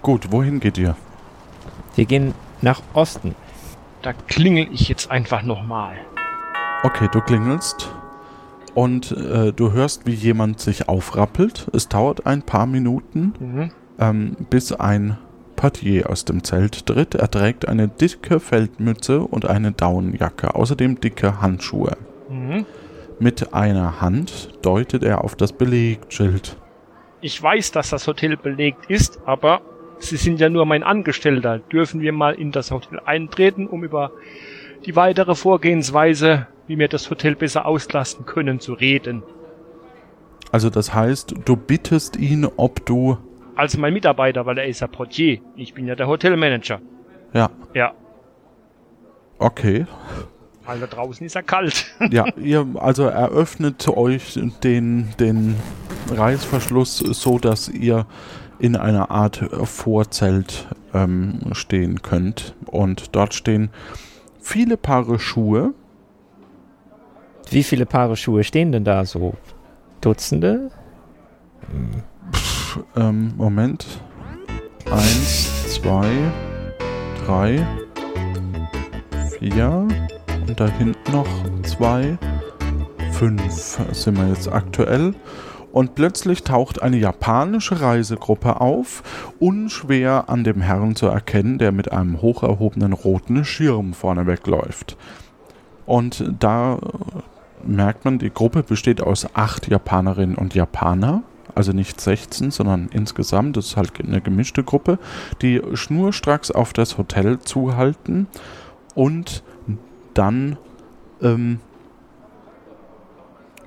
[0.02, 0.98] Gut, wohin geht ihr?
[1.96, 3.34] Wir gehen nach Osten.
[4.02, 5.94] Da klingel ich jetzt einfach nochmal.
[6.84, 7.90] Okay, du klingelst
[8.74, 11.68] und äh, du hörst, wie jemand sich aufrappelt.
[11.74, 13.72] Es dauert ein paar Minuten, Mhm.
[13.98, 15.18] ähm, bis ein
[15.56, 17.16] Portier aus dem Zelt tritt.
[17.16, 21.96] Er trägt eine dicke Feldmütze und eine Daunenjacke, außerdem dicke Handschuhe.
[22.30, 22.66] Mhm.
[23.20, 26.58] Mit einer Hand deutet er auf das Belegschild.
[27.22, 29.62] Ich weiß, dass das Hotel belegt ist, aber
[30.00, 31.60] Sie sind ja nur mein Angestellter.
[31.60, 34.12] Dürfen wir mal in das Hotel eintreten, um über
[34.84, 39.22] die weitere Vorgehensweise, wie wir das Hotel besser auslasten können, zu reden?
[40.52, 43.18] Also das heißt, du bittest ihn, ob du...
[43.56, 45.40] Also mein Mitarbeiter, weil er ist ja Portier.
[45.56, 46.82] Ich bin ja der Hotelmanager.
[47.34, 47.94] Ja, Ja.
[49.38, 49.86] okay.
[50.72, 51.86] Weil da draußen ist er kalt.
[52.12, 55.58] Ja, ihr also eröffnet euch den, den
[56.10, 58.06] Reißverschluss so, dass ihr
[58.58, 62.56] in einer Art Vorzelt ähm, stehen könnt.
[62.68, 63.70] Und dort stehen
[64.40, 65.74] viele Paare Schuhe.
[67.50, 69.34] Wie viele Paare Schuhe stehen denn da so?
[70.00, 70.72] Dutzende?
[72.32, 73.86] Pff, ähm, Moment.
[74.90, 76.10] Eins, zwei,
[77.26, 77.68] drei,
[79.38, 79.88] vier.
[80.48, 81.28] Und da hinten noch
[81.64, 82.18] zwei.
[83.12, 85.14] Fünf sind wir jetzt aktuell.
[85.72, 89.04] Und plötzlich taucht eine japanische Reisegruppe auf,
[89.40, 94.98] unschwer an dem Herrn zu erkennen, der mit einem hoch erhobenen roten Schirm vorne wegläuft.
[95.86, 96.80] Und da
[97.64, 101.24] merkt man, die Gruppe besteht aus acht Japanerinnen und Japaner.
[101.54, 105.00] Also nicht 16, sondern insgesamt, das ist halt eine gemischte Gruppe,
[105.42, 108.28] die schnurstracks auf das Hotel zuhalten
[108.96, 109.44] und
[110.14, 110.58] dann
[111.22, 111.60] ähm,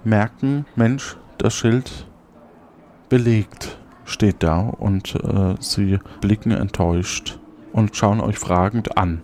[0.04, 2.06] merken, Mensch, das Schild
[3.08, 7.38] belegt steht da und äh, sie blicken enttäuscht
[7.72, 9.22] und schauen euch fragend an.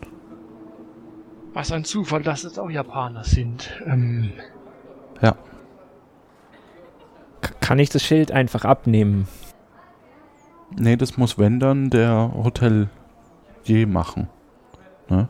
[1.53, 3.71] Was ein Zufall, dass es auch Japaner sind.
[3.87, 4.33] Ähm,
[5.21, 5.35] Ja,
[7.41, 9.29] K kann ich das Schild einfach abnehmen?
[10.79, 12.89] nee, das muss wenn dann der Hotelier
[13.87, 14.29] machen.
[15.09, 15.29] Ne?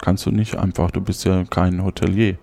[0.00, 2.38] Kannst du nicht einfach, du bist ja kein Hotelier.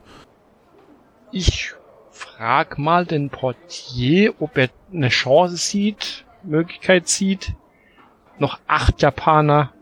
[1.31, 1.73] ich
[2.11, 7.53] frag mal den Portier, ob er eine Chance sieht, Möglichkeit sieht,
[8.39, 9.73] noch acht Japaner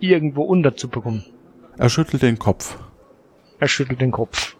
[0.00, 1.24] irgendwo unterzubekommen.
[1.76, 2.78] Er schüttelt den Kopf.
[3.58, 4.56] Er schüttelt den Kopf.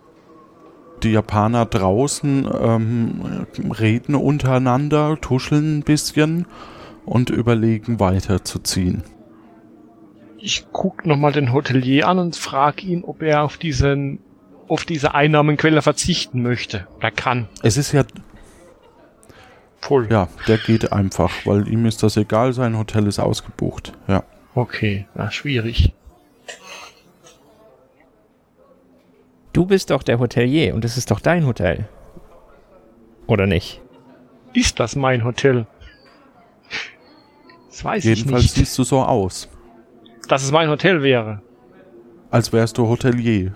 [1.03, 3.47] Die Japaner draußen ähm,
[3.79, 6.47] reden untereinander, tuscheln ein bisschen
[7.05, 9.03] und überlegen weiterzuziehen.
[10.45, 14.19] Ich guck noch mal den Hotelier an und frag ihn, ob er auf diesen
[14.67, 17.49] auf diese Einnahmenquelle verzichten möchte oder kann.
[17.63, 18.03] Es ist ja,
[19.81, 20.09] Voll.
[20.11, 23.93] ja, der geht einfach, weil ihm ist das egal, sein Hotel ist ausgebucht.
[24.09, 24.25] Ja.
[24.55, 25.93] Okay, na, schwierig.
[29.53, 31.87] Du bist doch der Hotelier und es ist doch dein Hotel.
[33.27, 33.81] Oder nicht?
[34.55, 35.67] Ist das mein Hotel?
[37.69, 38.67] Das weiß Jedenfalls ich nicht.
[38.69, 39.49] siehst du so aus,
[40.29, 41.43] Dass es mein Hotel wäre.
[42.31, 43.53] als wärst du Hotelier.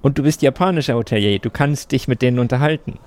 [0.00, 1.38] Und du bist japanischer Hotelier.
[1.40, 2.98] Du kannst dich mit denen unterhalten.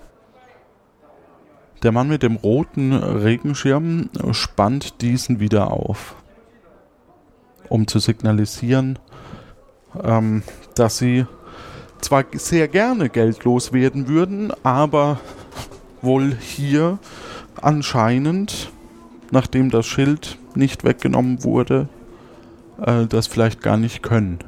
[1.82, 6.16] Der Mann mit dem roten Regenschirm spannt diesen wieder auf,
[7.70, 9.00] um zu signalisieren,
[10.04, 10.44] ähm,
[10.76, 11.26] dass sie
[12.02, 15.20] zwar sehr gerne geldlos werden würden, aber
[16.02, 17.00] wohl hier
[17.62, 18.72] anscheinend,
[19.32, 21.88] nachdem das Schild nicht weggenommen wurde,
[22.82, 24.40] äh, das vielleicht gar nicht können.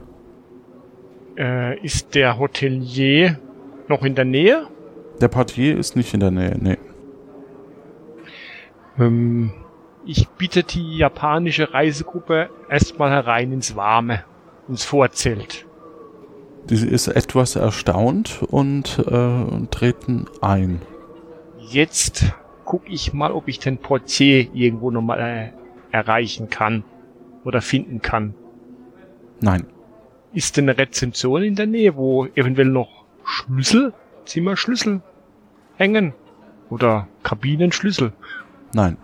[1.38, 3.40] Äh, ist der Hotelier
[3.88, 4.68] noch in der Nähe?
[5.20, 6.78] Der Portier ist nicht in der Nähe, nee.
[9.00, 9.52] Ähm,
[10.06, 14.24] ich bitte die japanische Reisegruppe erstmal herein ins Warme,
[14.68, 15.66] ins Vorzelt.
[16.70, 20.82] Die ist etwas erstaunt und äh, treten ein.
[21.60, 22.34] Jetzt
[22.72, 25.50] guck ich mal, ob ich den Portier irgendwo nochmal äh,
[25.94, 26.86] erreichen kann
[27.44, 28.34] oder finden kann.
[29.42, 29.66] Nein,
[30.32, 33.94] Ist denn eine Rezeption in der Nähe, wo eventuell noch Schlüssel,
[34.24, 35.02] Zimmerschlüssel
[35.76, 36.14] hängen?
[36.70, 38.14] Oder Kabinenschlüssel?
[38.74, 38.96] nein.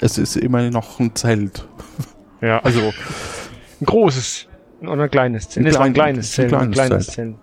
[0.00, 1.68] Es ist immer noch ein Zelt.
[2.40, 2.60] Ja.
[2.60, 2.80] Also,
[3.80, 4.48] Ein großes
[4.80, 5.66] oder ein kleines Zelt?
[5.66, 6.54] Ein war ein klein- kleines ein Zelt.
[6.54, 7.14] Ein kleines kleines Zelt.
[7.14, 7.36] Zelt.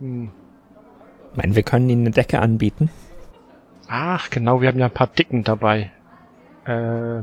[0.00, 0.30] Hm.
[1.32, 2.90] Ich meine, wir können ihnen eine Decke anbieten.
[3.88, 5.90] Ach, genau, wir haben ja ein paar Decken dabei.
[6.66, 7.22] Äh,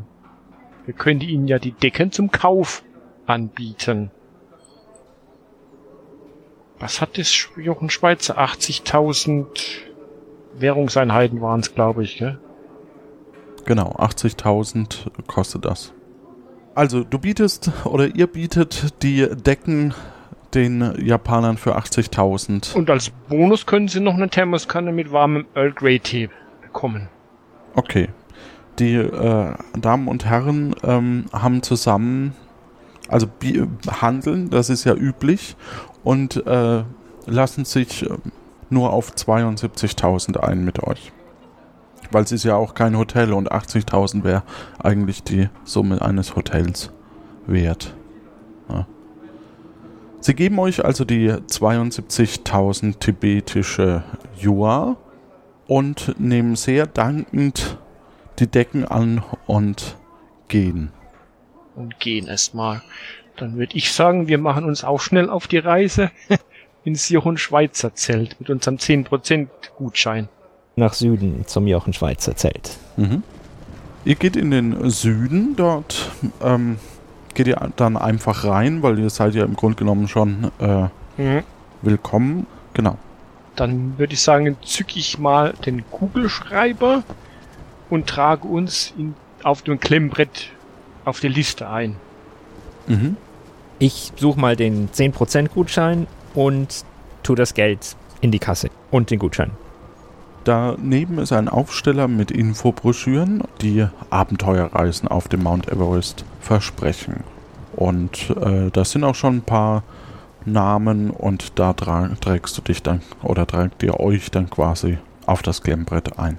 [0.86, 2.84] wir können ihnen ja die Decken zum Kauf
[3.28, 4.10] anbieten.
[6.80, 8.40] Was hat das Jochen Schweizer?
[8.40, 9.46] 80.000
[10.58, 12.40] Währungseinheiten waren es, glaube ich, gell?
[13.66, 15.94] genau, 80.000 kostet das.
[16.74, 19.94] Also, du bietest oder ihr bietet die Decken
[20.54, 22.76] den Japanern für 80.000.
[22.76, 26.30] Und als Bonus können sie noch eine Thermoskanne mit warmem Earl Grey Tee
[26.76, 27.08] bekommen.
[27.76, 28.10] Okay.
[28.78, 32.36] Die äh, Damen und Herren ähm, haben zusammen,
[33.08, 33.28] also
[34.02, 35.56] handeln, das ist ja üblich,
[36.04, 36.84] und äh,
[37.26, 38.10] lassen sich äh,
[38.70, 41.14] nur auf 72.000 ein mit euch.
[42.12, 44.44] Weil es ist ja auch kein Hotel und 80.000 wäre
[44.78, 46.92] eigentlich die Summe eines Hotels
[47.48, 47.96] wert.
[48.70, 48.86] Ja.
[50.20, 54.04] Sie geben euch also die 72.000 tibetische
[54.44, 54.98] Yuan
[55.68, 57.78] und nehmen sehr dankend
[58.40, 59.96] die Decken an und
[60.48, 60.92] gehen.
[61.76, 62.82] Und gehen erstmal.
[63.38, 66.12] Dann würde ich sagen, wir machen uns auch schnell auf die Reise
[66.84, 69.48] ins Jochen Schweizer Zelt mit unserem 10%
[69.78, 70.30] Gutschein.
[70.76, 72.78] Nach Süden zum Jochen Schweizer Zelt.
[72.98, 73.24] Mhm.
[74.04, 76.12] Ihr geht in den Süden, dort
[76.42, 76.78] ähm,
[77.34, 80.88] geht ihr dann einfach rein, weil ihr seid ja im Grunde genommen schon äh,
[81.18, 81.44] Mhm.
[81.82, 82.46] willkommen.
[82.74, 82.98] Genau.
[83.56, 87.04] Dann würde ich sagen, zücke ich mal den Kugelschreiber
[87.90, 90.52] und trage uns in, auf dem Klemmbrett
[91.06, 91.96] auf die Liste ein.
[92.88, 93.18] Mhm.
[93.80, 96.86] Ich suche mal den 10% Gutschein und
[97.24, 99.52] tu das Geld in die Kasse und den Gutschein.
[100.46, 107.24] Daneben ist ein Aufsteller mit Infobroschüren, die Abenteuerreisen auf dem Mount Everest versprechen.
[107.76, 109.84] Und äh, das sind auch schon ein paar
[110.46, 115.62] Namen und da trägst du dich dann oder tragt ihr euch dann quasi auf das
[115.62, 116.38] Klemmbrett ein.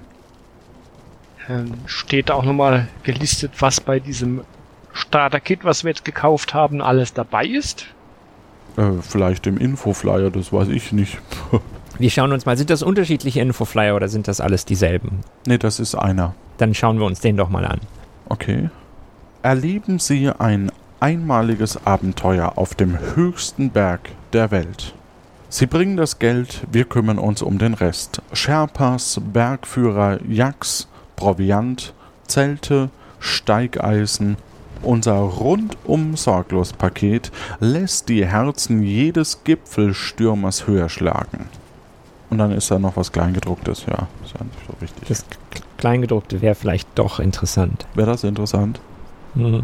[1.49, 4.41] Ähm, steht da auch nochmal gelistet, was bei diesem
[4.93, 7.85] Starter-Kit, was wir jetzt gekauft haben, alles dabei ist?
[8.77, 11.19] Äh, vielleicht im Infoflyer, das weiß ich nicht.
[11.99, 15.21] Wir schauen uns mal, sind das unterschiedliche Infoflyer oder sind das alles dieselben?
[15.47, 16.35] nee, das ist einer.
[16.59, 17.79] Dann schauen wir uns den doch mal an.
[18.29, 18.69] Okay.
[19.41, 24.93] Erleben Sie ein einmaliges Abenteuer auf dem höchsten Berg der Welt.
[25.49, 28.21] Sie bringen das Geld, wir kümmern uns um den Rest.
[28.33, 31.93] Sherpas, Bergführer, Yaks, Proviant,
[32.27, 32.89] Zelte,
[33.19, 34.37] Steigeisen.
[34.81, 41.49] Unser rundum sorglos Paket lässt die Herzen jedes Gipfelstürmers höher schlagen.
[42.29, 44.07] Und dann ist da noch was Kleingedrucktes, ja.
[44.23, 45.07] Ist ja nicht so wichtig.
[45.07, 45.25] Das
[45.77, 47.87] Kleingedruckte wäre vielleicht doch interessant.
[47.95, 48.81] Wäre das interessant?
[49.33, 49.63] Mhm.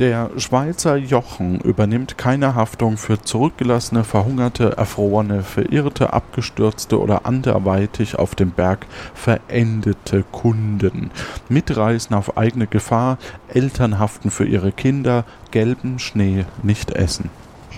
[0.00, 8.34] Der Schweizer Jochen übernimmt keine Haftung für zurückgelassene, verhungerte, erfrorene, verirrte, abgestürzte oder anderweitig auf
[8.34, 11.12] dem Berg verendete Kunden.
[11.48, 17.30] Mitreisen auf eigene Gefahr, Eltern haften für ihre Kinder, gelben Schnee nicht essen.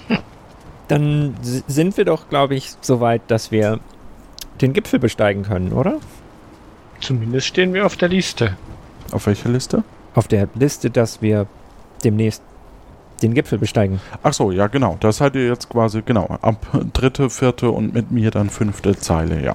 [0.88, 3.78] Dann sind wir doch, glaube ich, so weit, dass wir
[4.62, 5.98] den Gipfel besteigen können, oder?
[7.02, 8.56] Zumindest stehen wir auf der Liste.
[9.12, 9.84] Auf welcher Liste?
[10.14, 11.46] Auf der Liste, dass wir
[12.06, 12.42] demnächst
[13.22, 14.00] den Gipfel besteigen.
[14.22, 14.96] Ach so, ja genau.
[15.00, 19.42] Das seid ihr jetzt quasi, genau, ab dritte, vierte und mit mir dann fünfte Zeile,
[19.42, 19.54] ja.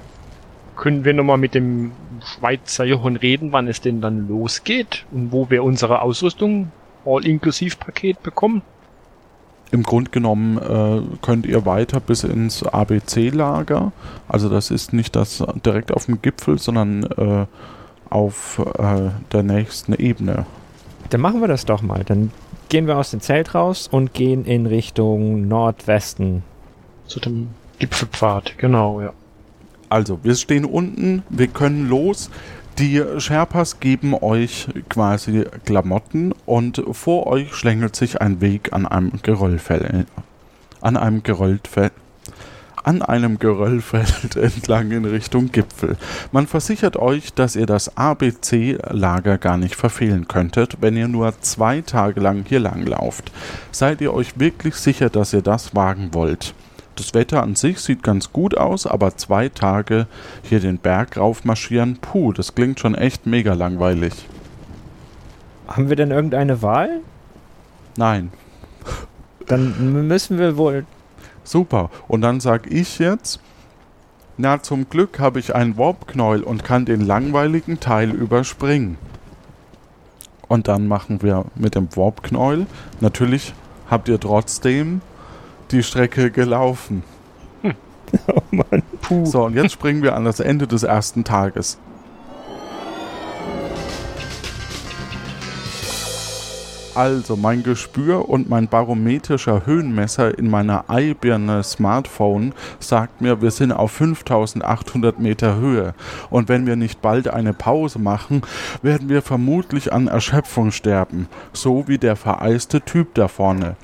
[0.76, 1.92] Können wir nochmal mit dem
[2.24, 6.72] Schweizer Jochen reden, wann es denn dann losgeht und wo wir unsere Ausrüstung
[7.04, 8.62] All-Inklusiv-Paket bekommen?
[9.70, 13.92] Im Grunde genommen äh, könnt ihr weiter bis ins ABC-Lager.
[14.28, 17.46] Also das ist nicht das direkt auf dem Gipfel, sondern äh,
[18.10, 20.44] auf äh, der nächsten Ebene.
[21.10, 22.04] Dann machen wir das doch mal.
[22.04, 22.32] Dann
[22.72, 26.42] gehen wir aus dem Zelt raus und gehen in Richtung Nordwesten.
[27.06, 27.48] Zu dem
[27.78, 29.12] Gipfelpfad, genau, ja.
[29.90, 32.30] Also, wir stehen unten, wir können los.
[32.78, 39.20] Die Sherpas geben euch quasi Klamotten und vor euch schlängelt sich ein Weg an einem
[39.22, 40.06] Geröllfeld.
[40.80, 41.92] An einem Geröllfeld.
[42.84, 45.96] An einem Geröllfeld entlang in Richtung Gipfel.
[46.32, 51.80] Man versichert euch, dass ihr das ABC-Lager gar nicht verfehlen könntet, wenn ihr nur zwei
[51.80, 53.30] Tage lang hier langlauft.
[53.70, 56.54] Seid ihr euch wirklich sicher, dass ihr das wagen wollt?
[56.96, 60.06] Das Wetter an sich sieht ganz gut aus, aber zwei Tage
[60.42, 64.12] hier den Berg raufmarschieren, puh, das klingt schon echt mega langweilig.
[65.68, 67.00] Haben wir denn irgendeine Wahl?
[67.96, 68.30] Nein.
[69.46, 70.84] Dann müssen wir wohl.
[71.44, 71.90] Super.
[72.08, 73.40] Und dann sag ich jetzt,
[74.36, 78.96] na zum Glück habe ich einen Warpknäuel und kann den langweiligen Teil überspringen.
[80.48, 82.66] Und dann machen wir mit dem Warpknäuel,
[83.00, 83.54] natürlich
[83.90, 85.00] habt ihr trotzdem
[85.70, 87.02] die Strecke gelaufen.
[88.26, 88.82] Oh Mann.
[89.00, 89.24] Puh.
[89.24, 91.78] So, und jetzt springen wir an das Ende des ersten Tages.
[96.94, 103.72] Also, mein Gespür und mein barometrischer Höhenmesser in meiner Eibirne Smartphone sagt mir, wir sind
[103.72, 105.94] auf 5800 Meter Höhe.
[106.28, 108.42] Und wenn wir nicht bald eine Pause machen,
[108.82, 111.28] werden wir vermutlich an Erschöpfung sterben.
[111.54, 113.76] So wie der vereiste Typ da vorne.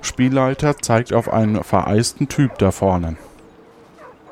[0.00, 3.16] Spielleiter zeigt auf einen vereisten Typ da vorne.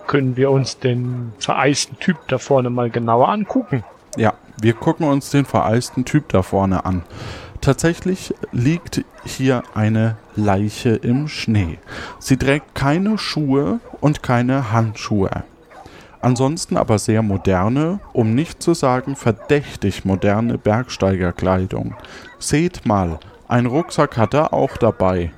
[0.07, 3.85] Können wir uns den vereisten Typ da vorne mal genauer angucken?
[4.16, 7.03] Ja, wir gucken uns den vereisten Typ da vorne an.
[7.63, 11.79] Tatsächlich liegt hier eine Leiche im Schnee.
[12.19, 15.45] Sie trägt keine Schuhe und keine Handschuhe.
[16.21, 21.95] Ansonsten aber sehr moderne, um nicht zu sagen verdächtig moderne Bergsteigerkleidung.
[22.41, 25.33] Seht mal, ein Rucksack hat er auch dabei.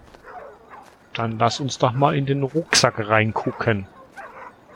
[1.12, 3.86] Dann lass uns doch mal in den Rucksack reingucken.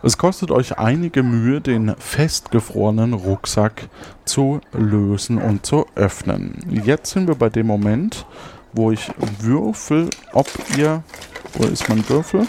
[0.02, 3.88] Es kostet euch einige Mühe, den festgefrorenen Rucksack
[4.24, 6.58] zu lösen und zu öffnen.
[6.84, 8.24] Jetzt sind wir bei dem Moment,
[8.72, 10.46] wo ich würfel, ob
[10.76, 11.02] ihr,
[11.54, 12.46] wo ist mein Würfel?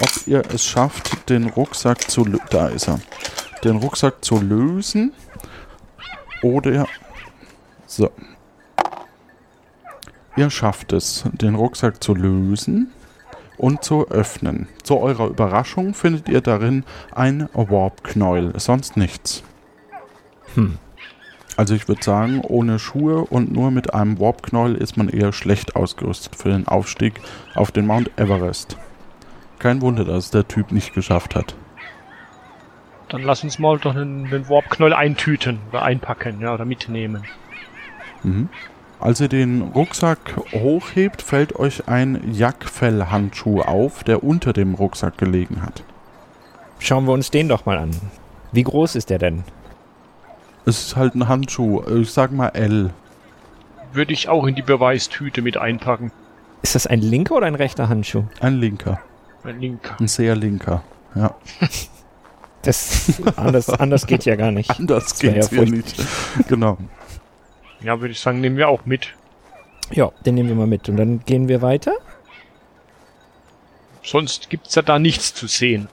[0.00, 3.00] Ob ihr es schafft, den Rucksack zu, lö- da ist er,
[3.64, 5.12] den Rucksack zu lösen
[6.42, 6.86] oder,
[7.86, 8.10] so.
[10.36, 12.90] Ihr schafft es, den Rucksack zu lösen
[13.62, 14.66] und zu öffnen.
[14.82, 16.84] Zu eurer Überraschung findet ihr darin
[17.14, 19.44] ein Warp-Knäuel, sonst nichts.
[20.54, 20.78] Hm.
[21.56, 25.76] Also ich würde sagen, ohne Schuhe und nur mit einem Warp-Knäuel ist man eher schlecht
[25.76, 27.20] ausgerüstet für den Aufstieg
[27.54, 28.76] auf den Mount Everest.
[29.60, 31.54] Kein Wunder, dass es der Typ nicht geschafft hat.
[33.10, 37.24] Dann lass uns mal doch einen, einen Warp-Knäuel eintüten oder einpacken, ja, oder mitnehmen.
[38.24, 38.48] Mhm.
[39.02, 45.60] Als ihr den Rucksack hochhebt, fällt euch ein Jackfell-Handschuh auf, der unter dem Rucksack gelegen
[45.62, 45.82] hat.
[46.78, 47.90] Schauen wir uns den doch mal an.
[48.52, 49.42] Wie groß ist der denn?
[50.66, 52.90] Es ist halt ein Handschuh, ich sag mal L.
[53.92, 56.12] Würde ich auch in die Beweistüte mit einpacken.
[56.62, 58.22] Ist das ein linker oder ein rechter Handschuh?
[58.40, 59.00] Ein linker.
[59.42, 59.96] Ein linker.
[59.98, 60.84] Ein sehr linker,
[61.16, 61.34] ja.
[62.62, 64.70] Das anders, anders geht ja gar nicht.
[64.86, 65.96] Das wär geht's ja ja furcht- nicht.
[66.48, 66.78] Genau.
[67.84, 69.08] Ja, würde ich sagen, nehmen wir auch mit.
[69.90, 70.88] Ja, den nehmen wir mal mit.
[70.88, 71.92] Und dann gehen wir weiter.
[74.02, 75.88] Sonst gibt's ja da nichts zu sehen.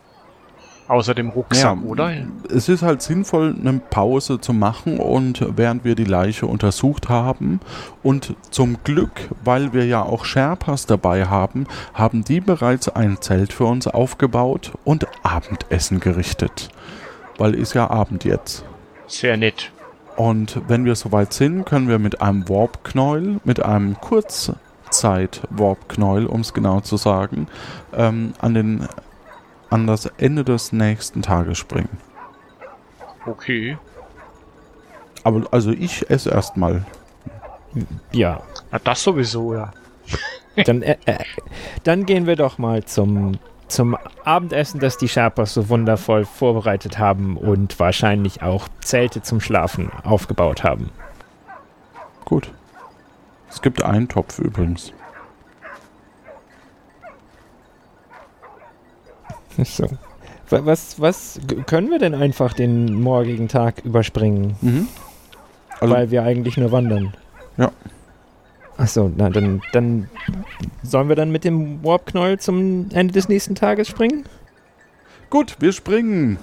[0.88, 2.12] Außer dem Rucksack, Ja, oder?
[2.50, 7.60] Es ist halt sinnvoll, eine Pause zu machen und während wir die Leiche untersucht haben
[8.02, 13.54] und zum Glück, weil wir ja auch Sherpas dabei haben, haben die bereits ein Zelt
[13.54, 16.70] für uns aufgebaut und Abendessen gerichtet.
[17.38, 18.66] Weil ist ja Abend jetzt.
[19.06, 19.72] Sehr nett.
[20.20, 26.54] Und wenn wir soweit sind, können wir mit einem Warp-Knäuel, mit einem Kurzzeit-Warp-Knäuel, um es
[26.54, 27.48] genau zu sagen,
[27.94, 28.86] ähm, an, den,
[29.70, 31.98] an das Ende des nächsten Tages springen.
[33.26, 33.78] Okay.
[35.24, 36.86] Aber also ich esse erstmal.
[38.12, 38.42] Ja.
[38.72, 39.72] Na, das sowieso, ja.
[40.66, 41.24] Dann, äh, äh,
[41.86, 43.40] dann gehen wir doch mal zum,
[43.70, 49.92] zum Abendessen, das die Sherpas so wundervoll vorbereitet haben und wahrscheinlich auch Zelte zum Schlafen
[50.04, 50.90] aufgebaut haben.
[52.26, 52.52] Gut.
[53.50, 54.94] Es gibt einen Topf übrigens.
[59.64, 59.86] So.
[60.50, 64.56] Wa- Was, was können wir denn einfach den morgigen Tag überspringen?
[64.62, 64.88] Mhm.
[65.80, 67.14] Also- Weil wir eigentlich nur wandern.
[67.58, 67.72] Ja.
[68.80, 70.08] Achso, na dann, dann
[70.84, 74.24] sollen wir dann mit dem Warp-Knäuel zum Ende des nächsten Tages springen?
[75.30, 76.40] Gut, wir springen.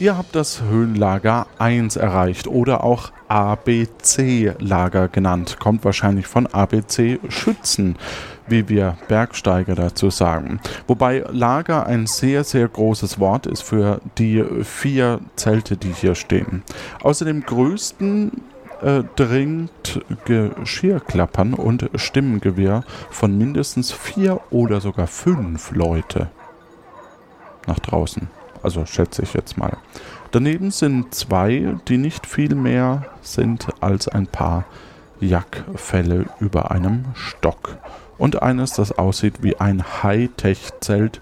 [0.00, 5.58] Ihr habt das Höhenlager 1 erreicht oder auch ABC-Lager genannt.
[5.60, 7.96] Kommt wahrscheinlich von ABC Schützen,
[8.48, 10.58] wie wir Bergsteiger dazu sagen.
[10.86, 16.62] Wobei Lager ein sehr, sehr großes Wort ist für die vier Zelte, die hier stehen.
[17.02, 18.40] Außer dem größten
[18.80, 26.30] äh, dringt Geschirrklappern und Stimmengewirr von mindestens vier oder sogar fünf Leute
[27.66, 28.39] nach draußen.
[28.62, 29.76] Also schätze ich jetzt mal.
[30.32, 34.64] Daneben sind zwei, die nicht viel mehr sind als ein paar
[35.20, 37.78] Jackfälle über einem Stock.
[38.18, 41.20] Und eines, das aussieht wie ein Hightech-Zelt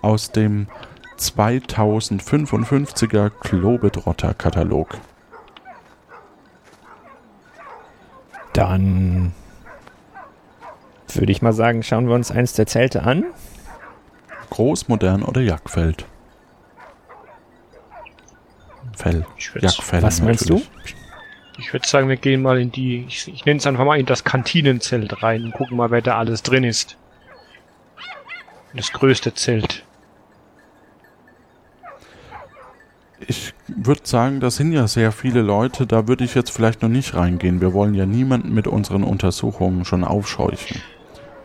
[0.00, 0.68] aus dem
[1.18, 4.96] 2055er Globetrotter-Katalog.
[8.52, 9.32] Dann
[11.14, 13.24] würde ich mal sagen, schauen wir uns eins der Zelte an.
[14.50, 16.06] Groß, modern oder Jackfeld?
[18.96, 19.24] Fell.
[19.60, 20.02] Jackfell.
[20.02, 20.68] Was meinst natürlich.
[21.58, 24.04] Ich würde sagen, wir gehen mal in die, ich, ich nenne es einfach mal in
[24.06, 26.96] das Kantinenzelt rein und gucken mal, wer da alles drin ist.
[28.74, 29.84] Das größte Zelt.
[33.26, 36.90] Ich würde sagen, da sind ja sehr viele Leute, da würde ich jetzt vielleicht noch
[36.90, 37.62] nicht reingehen.
[37.62, 40.82] Wir wollen ja niemanden mit unseren Untersuchungen schon aufscheuchen.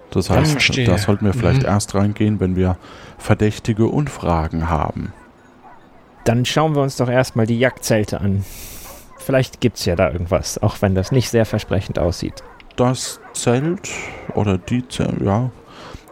[0.10, 1.68] Das heißt, da sollten wir vielleicht Mhm.
[1.70, 2.78] erst reingehen, wenn wir
[3.18, 5.14] Verdächtige und Fragen haben.
[6.24, 8.46] Dann schauen wir uns doch erstmal die Jagdzelte an.
[9.18, 12.44] Vielleicht gibt's ja da irgendwas, auch wenn das nicht sehr versprechend aussieht.
[12.76, 13.90] Das Zelt
[14.34, 15.52] oder die Zelt, ja,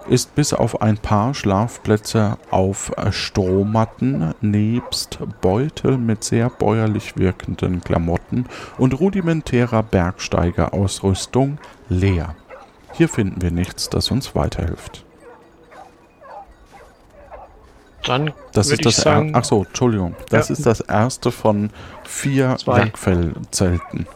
[0.08, 8.46] ist bis auf ein paar Schlafplätze auf Strohmatten nebst Beutel mit sehr bäuerlich wirkenden Klamotten
[8.78, 12.36] und rudimentärer Bergsteigerausrüstung leer.
[12.94, 15.06] Hier finden wir nichts, das uns weiterhilft.
[18.06, 20.16] Dann Das ist das sagen, Ach so, Entschuldigung.
[20.30, 20.54] Das Ja.
[20.54, 21.70] ist das erste von
[22.06, 22.80] vier Zwei.
[22.80, 24.08] Jackfellzelten.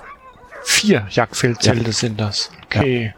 [0.64, 2.50] vier Jagdfeldzelte sind das.
[2.66, 3.14] Okay.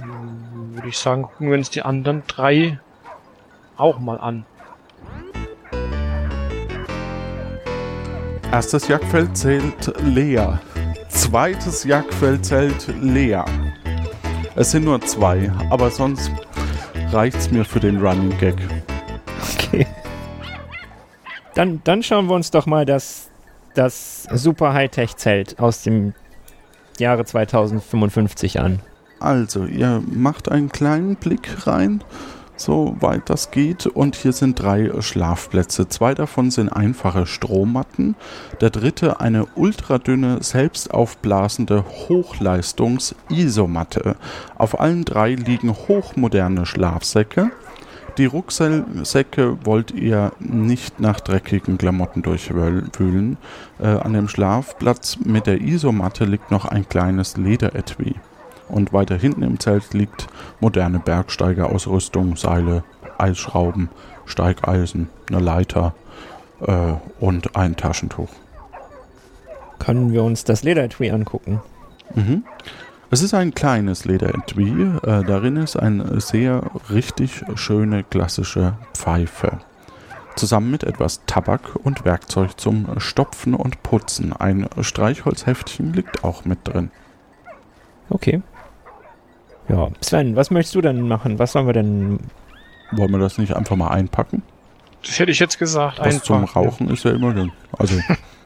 [0.00, 2.78] Hm, Würde ich sagen, gucken wir uns die anderen drei
[3.76, 4.46] auch mal an.
[8.52, 10.60] Erstes Jagdfeld zählt leer.
[11.08, 13.44] Zweites Jagdfeld zählt leer.
[14.56, 16.30] Es sind nur zwei, aber sonst
[17.12, 18.56] reicht's mir für den Running Gag.
[19.42, 19.86] Okay.
[21.54, 23.28] Dann, dann schauen wir uns doch mal das,
[23.74, 26.14] das super Hightech-Zelt aus dem
[26.98, 28.80] Jahre 2055 an.
[29.18, 32.02] Also, ihr macht einen kleinen Blick rein,
[32.56, 33.86] so weit das geht.
[33.86, 35.88] Und hier sind drei Schlafplätze.
[35.88, 38.16] Zwei davon sind einfache Strohmatten.
[38.60, 44.16] Der dritte eine ultradünne, selbstaufblasende Hochleistungs-Isomatte.
[44.56, 47.50] Auf allen drei liegen hochmoderne Schlafsäcke.
[48.18, 53.36] Die Rucksäcke wollt ihr nicht nach dreckigen Klamotten durchwühlen.
[53.78, 58.14] Äh, an dem Schlafplatz mit der Isomatte liegt noch ein kleines Lederetui.
[58.68, 60.28] Und weiter hinten im Zelt liegt
[60.60, 62.84] moderne Bergsteigerausrüstung, Seile,
[63.18, 63.88] Eisschrauben,
[64.26, 65.94] Steigeisen, eine Leiter
[66.60, 68.30] äh, und ein Taschentuch.
[69.78, 71.60] Können wir uns das Lederetui angucken?
[72.14, 72.44] Mhm.
[73.12, 74.82] Es ist ein kleines Lederetui.
[75.02, 79.58] Äh, darin ist eine sehr richtig schöne klassische Pfeife.
[80.36, 84.32] Zusammen mit etwas Tabak und Werkzeug zum Stopfen und Putzen.
[84.32, 86.92] Ein Streichholzheftchen liegt auch mit drin.
[88.10, 88.42] Okay.
[89.68, 91.40] Ja, Sven, was möchtest du denn machen?
[91.40, 92.20] Was sollen wir denn.
[92.92, 94.42] Wollen wir das nicht einfach mal einpacken?
[95.02, 95.98] Das hätte ich jetzt gesagt.
[95.98, 96.22] Was einfach.
[96.22, 97.50] zum Rauchen ist ja immer drin.
[97.76, 97.96] Also.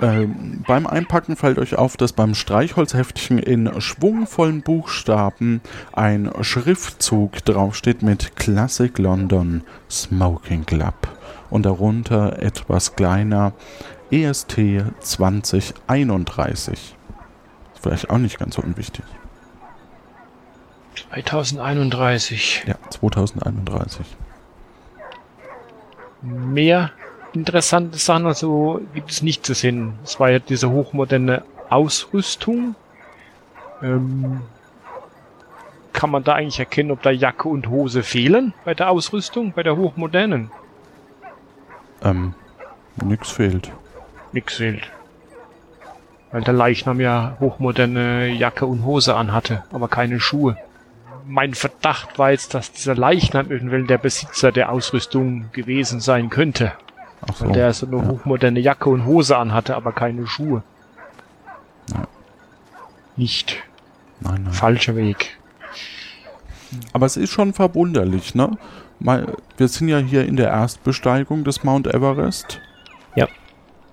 [0.00, 8.02] Ähm, beim Einpacken fällt euch auf, dass beim Streichholzheftchen in schwungvollen Buchstaben ein Schriftzug draufsteht
[8.02, 11.08] mit Classic London Smoking Club
[11.48, 13.52] und darunter etwas kleiner
[14.10, 16.72] EST 2031.
[16.72, 16.94] Ist
[17.82, 19.04] vielleicht auch nicht ganz so unwichtig.
[21.12, 22.64] 2031.
[22.66, 24.06] Ja, 2031.
[26.22, 26.90] Mehr
[27.36, 29.98] interessante Sachen also gibt es nicht zu sehen.
[30.02, 32.74] Es war ja diese hochmoderne Ausrüstung.
[33.82, 34.40] Ähm,
[35.92, 39.62] kann man da eigentlich erkennen, ob da Jacke und Hose fehlen bei der Ausrüstung, bei
[39.62, 40.50] der hochmodernen?
[42.02, 42.34] Ähm,
[43.02, 43.70] nix fehlt.
[44.32, 44.90] Nix fehlt.
[46.32, 50.56] Weil der Leichnam ja hochmoderne Jacke und Hose anhatte, aber keine Schuhe.
[51.26, 56.72] Mein Verdacht war jetzt, dass dieser Leichnam eventuell der Besitzer der Ausrüstung gewesen sein könnte.
[57.22, 57.46] Ach so.
[57.46, 60.62] Weil der so eine hochmoderne Jacke und Hose anhatte, aber keine Schuhe.
[61.92, 62.06] Ja.
[63.16, 63.56] Nicht.
[64.20, 64.52] Nein, nein.
[64.52, 65.38] Falscher Weg.
[66.92, 68.58] Aber es ist schon verwunderlich, ne?
[68.98, 72.60] Mal, wir sind ja hier in der Erstbesteigung des Mount Everest.
[73.14, 73.28] Ja.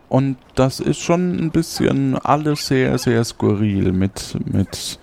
[0.10, 5.00] Und das ist schon ein bisschen alles sehr, sehr skurril mit, mit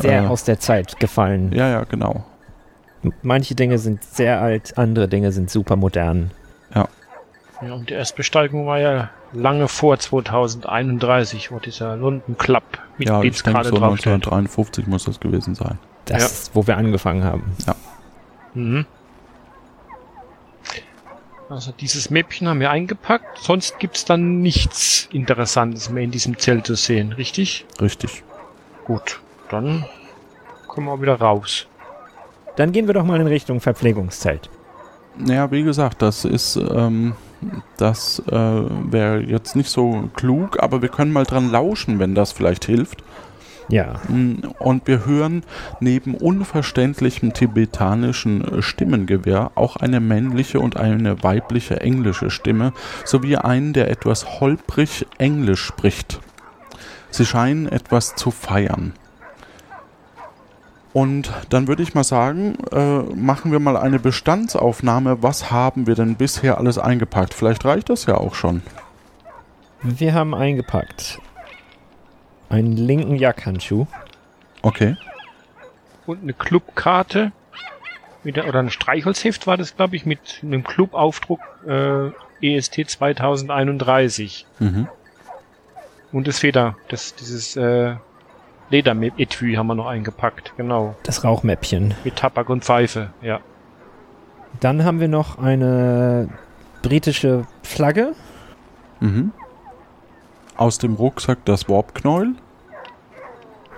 [0.00, 1.52] Sehr äh, aus der Zeit gefallen.
[1.52, 2.24] Ja, ja, genau.
[3.22, 6.32] Manche Dinge sind sehr alt, andere Dinge sind super modern.
[7.60, 7.68] Ja.
[7.68, 13.06] Ja, und die Erstbesteigung war ja lange vor 2031, wo dieser London Club Ja, ich
[13.06, 14.12] denke Mitgliedskarte so draufsteht.
[14.12, 15.78] 1953 muss das gewesen sein.
[16.04, 16.26] Das Ja.
[16.26, 17.52] ist, wo wir angefangen haben.
[18.54, 18.86] Mhm.
[21.50, 26.66] Also dieses Mäppchen haben wir eingepackt, sonst gibt's dann nichts Interessantes mehr in diesem Zelt
[26.66, 27.64] zu sehen, richtig?
[27.80, 28.22] Richtig.
[28.84, 29.86] Gut, dann
[30.66, 31.66] kommen wir wieder raus.
[32.56, 34.50] Dann gehen wir doch mal in Richtung Verpflegungszelt.
[35.16, 37.14] Naja, wie gesagt, das ist, ähm,
[37.76, 42.32] das äh, wäre jetzt nicht so klug, aber wir können mal dran lauschen, wenn das
[42.32, 43.02] vielleicht hilft.
[43.68, 44.00] Ja.
[44.08, 45.44] Mm, Und wir hören
[45.80, 52.72] neben unverständlichem tibetanischen äh, Stimmengewirr auch eine männliche und eine weibliche englische Stimme
[53.04, 56.20] sowie einen, der etwas holprig Englisch spricht.
[57.10, 58.92] Sie scheinen etwas zu feiern.
[60.92, 65.22] Und dann würde ich mal sagen, äh, machen wir mal eine Bestandsaufnahme.
[65.22, 67.34] Was haben wir denn bisher alles eingepackt?
[67.34, 68.62] Vielleicht reicht das ja auch schon.
[69.82, 71.20] Wir haben eingepackt
[72.48, 73.86] einen linken Jackhandschuh.
[74.62, 74.96] Okay.
[76.06, 77.32] Und eine Clubkarte
[78.24, 82.10] oder ein Streichholzheft war das, glaube ich, mit einem Clubaufdruck äh,
[82.42, 84.46] EST 2031.
[84.58, 84.88] Mhm.
[86.12, 87.96] Und das Feder, das, dieses äh,
[88.70, 90.94] Lederetui haben wir noch eingepackt, genau.
[91.02, 91.94] Das Rauchmäppchen.
[92.04, 93.40] Mit Tabak und Pfeife, ja.
[94.60, 96.28] Dann haben wir noch eine
[96.82, 98.14] britische Flagge.
[99.00, 99.32] Mhm.
[100.56, 102.34] Aus dem Rucksack das Warpknäuel.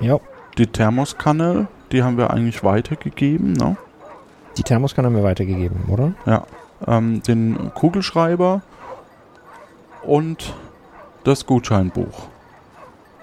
[0.01, 0.18] Ja.
[0.59, 3.76] Die Thermoskanne, die haben wir eigentlich weitergegeben, ne?
[4.57, 6.14] Die Thermoskanne haben wir weitergegeben, oder?
[6.26, 6.45] Ja.
[6.86, 8.62] Ähm, den Kugelschreiber
[10.03, 10.55] und
[11.24, 12.30] das Gutscheinbuch.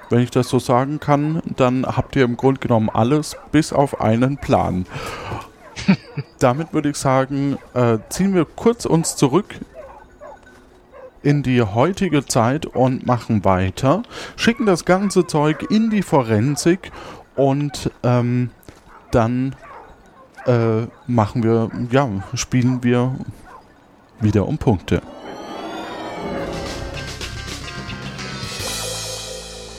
[0.09, 3.99] Wenn ich das so sagen kann, dann habt ihr im Grunde genommen alles bis auf
[3.99, 4.85] einen Plan.
[6.39, 9.55] Damit würde ich sagen, äh, ziehen wir kurz uns zurück
[11.23, 14.03] in die heutige Zeit und machen weiter,
[14.37, 16.91] schicken das ganze Zeug in die Forensik
[17.35, 18.51] und ähm,
[19.11, 19.55] dann
[20.45, 23.15] äh, machen wir, ja, spielen wir
[24.21, 25.01] wieder um Punkte.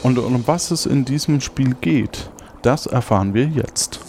[0.09, 2.31] Und um was es in diesem Spiel geht,
[2.63, 4.01] das erfahren wir jetzt.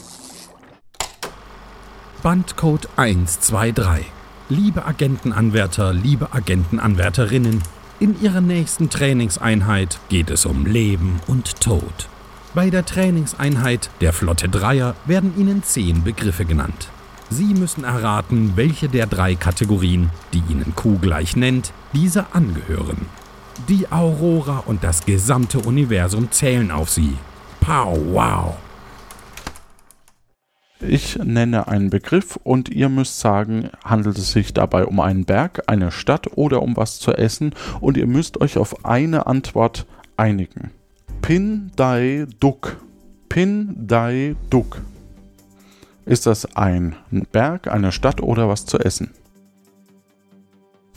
[2.23, 4.05] Bandcode 123.
[4.47, 7.61] Liebe Agentenanwärter, liebe Agentenanwärterinnen,
[7.99, 12.07] in Ihrer nächsten Trainingseinheit geht es um Leben und Tod.
[12.55, 16.87] Bei der Trainingseinheit der Flotte Dreier werden Ihnen zehn Begriffe genannt.
[17.29, 23.07] Sie müssen erraten, welche der drei Kategorien, die Ihnen Q gleich nennt, diese angehören.
[23.67, 27.15] Die Aurora und das gesamte Universum zählen auf Sie.
[27.59, 28.55] Pow, wow!
[30.79, 35.63] Ich nenne einen Begriff und ihr müsst sagen, handelt es sich dabei um einen Berg,
[35.67, 39.85] eine Stadt oder um was zu essen und ihr müsst euch auf eine Antwort
[40.15, 40.71] einigen.
[41.21, 42.77] Pin Dai Duk.
[43.27, 44.81] Pin Dai Duk.
[46.05, 49.11] Ist das ein Berg, eine Stadt oder was zu essen?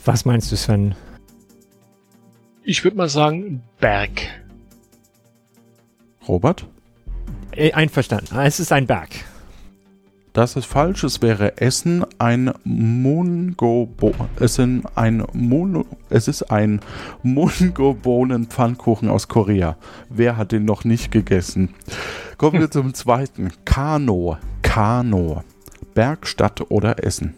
[0.05, 0.95] Was meinst du, Sven?
[2.63, 4.09] Ich würde mal sagen Berg.
[6.27, 6.65] Robert?
[7.51, 8.37] Äh, Einverstanden.
[8.39, 9.09] Es ist ein Berg.
[10.31, 11.03] Das ist falsch.
[11.03, 14.13] Es wäre Essen ein Mungobo.
[14.39, 16.79] Es sind ein Mono, es ist ein
[17.21, 19.77] Mungobohnen-Pfannkuchen aus Korea.
[20.09, 21.75] Wer hat den noch nicht gegessen?
[22.37, 23.51] Kommen wir zum zweiten.
[23.65, 24.37] Kano.
[24.63, 25.43] Kano.
[25.93, 27.35] Berg, Stadt oder Essen?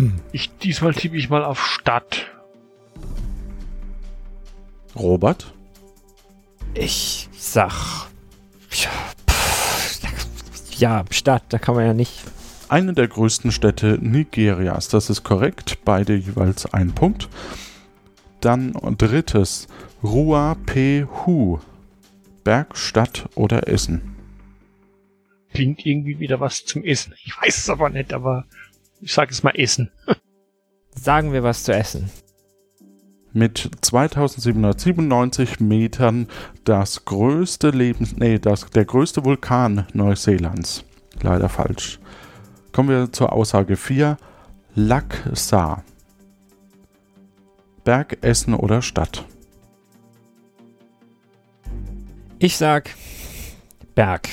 [0.00, 0.14] Hm.
[0.32, 2.30] Ich, diesmal tippe ich mal auf Stadt.
[4.96, 5.52] Robert?
[6.72, 8.08] Ich sag.
[10.78, 12.22] Ja, Stadt, da kann man ja nicht.
[12.70, 17.28] Eine der größten Städte Nigerias, das ist korrekt, beide jeweils ein Punkt.
[18.40, 19.68] Dann drittes,
[20.02, 21.58] Rua Pehu.
[22.42, 24.16] Berg, Stadt oder Essen?
[25.52, 27.12] Klingt irgendwie wieder was zum Essen.
[27.22, 28.46] Ich weiß es aber nicht, aber
[29.00, 29.90] ich sage es mal Essen.
[30.94, 32.10] Sagen wir was zu essen.
[33.32, 36.26] Mit 2797 Metern
[36.64, 38.16] das größte Lebens...
[38.16, 40.84] Nee, das, der größte Vulkan Neuseelands.
[41.22, 42.00] Leider falsch.
[42.72, 44.16] Kommen wir zur Aussage 4.
[44.74, 45.84] Laksa.
[47.84, 49.24] Berg, Essen oder Stadt?
[52.38, 52.90] Ich sag
[53.94, 54.28] Berg.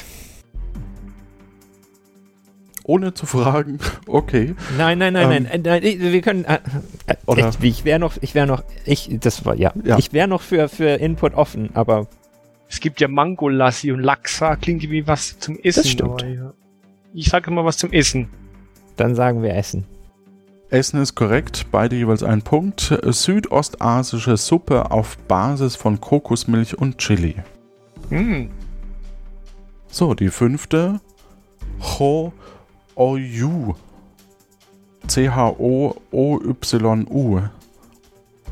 [2.88, 4.56] Ohne zu fragen, okay.
[4.78, 6.46] Nein, nein, nein, ähm, nein, nein, wir können.
[6.46, 6.60] Äh,
[7.06, 9.98] äh, oder ich, ich wäre noch, ich wäre noch, ich, das war ja, ja.
[9.98, 12.08] ich wäre noch für für Input offen, aber
[12.70, 15.84] es gibt ja Mangolassi und Laksa, klingt wie was zum Essen.
[15.84, 16.24] Das stimmt.
[16.24, 16.54] Aber, ja.
[17.14, 18.30] Ich sage immer was zum Essen.
[18.96, 19.86] Dann sagen wir Essen.
[20.70, 22.98] Essen ist korrekt, beide jeweils ein Punkt.
[23.04, 27.36] Südostasische Suppe auf Basis von Kokosmilch und Chili.
[28.10, 28.48] Mm.
[29.88, 31.02] So, die fünfte.
[31.82, 32.32] Ho
[32.98, 33.76] Oyu.
[35.06, 36.00] C-H-O-O-Y-U.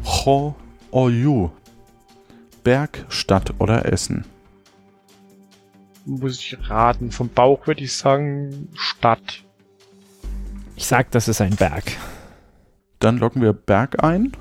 [0.05, 0.55] Ho
[0.91, 1.49] Oyu.
[2.63, 4.23] Berg, Stadt oder Essen?
[6.05, 7.11] Muss ich raten.
[7.11, 9.43] Vom Bauch würde ich sagen Stadt.
[10.75, 11.97] Ich sag, das ist ein Berg.
[12.99, 14.31] Dann loggen wir Berg ein.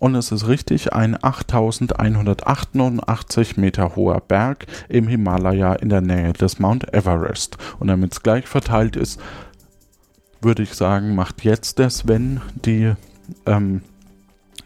[0.00, 6.58] Und es ist richtig, ein 8188 Meter hoher Berg im Himalaya in der Nähe des
[6.58, 7.58] Mount Everest.
[7.78, 9.20] Und damit es gleich verteilt ist,
[10.40, 12.94] würde ich sagen, macht jetzt der Sven die
[13.44, 13.82] ähm,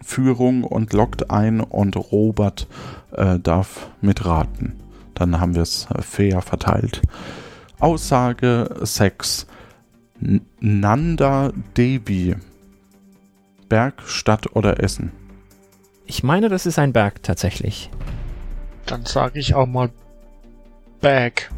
[0.04, 2.68] Führung und lockt ein und Robert
[3.10, 4.78] äh, darf mitraten.
[5.14, 7.02] Dann haben wir es äh, fair verteilt.
[7.80, 9.48] Aussage 6.
[10.60, 12.36] Nanda Devi.
[13.68, 15.23] Berg, Stadt oder Essen?
[16.06, 17.90] Ich meine, das ist ein Berg tatsächlich.
[18.86, 19.90] Dann sage ich auch mal
[21.00, 21.50] Berg.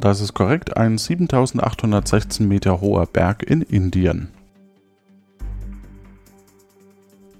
[0.00, 4.28] Das ist korrekt, ein 7816 Meter hoher Berg in Indien.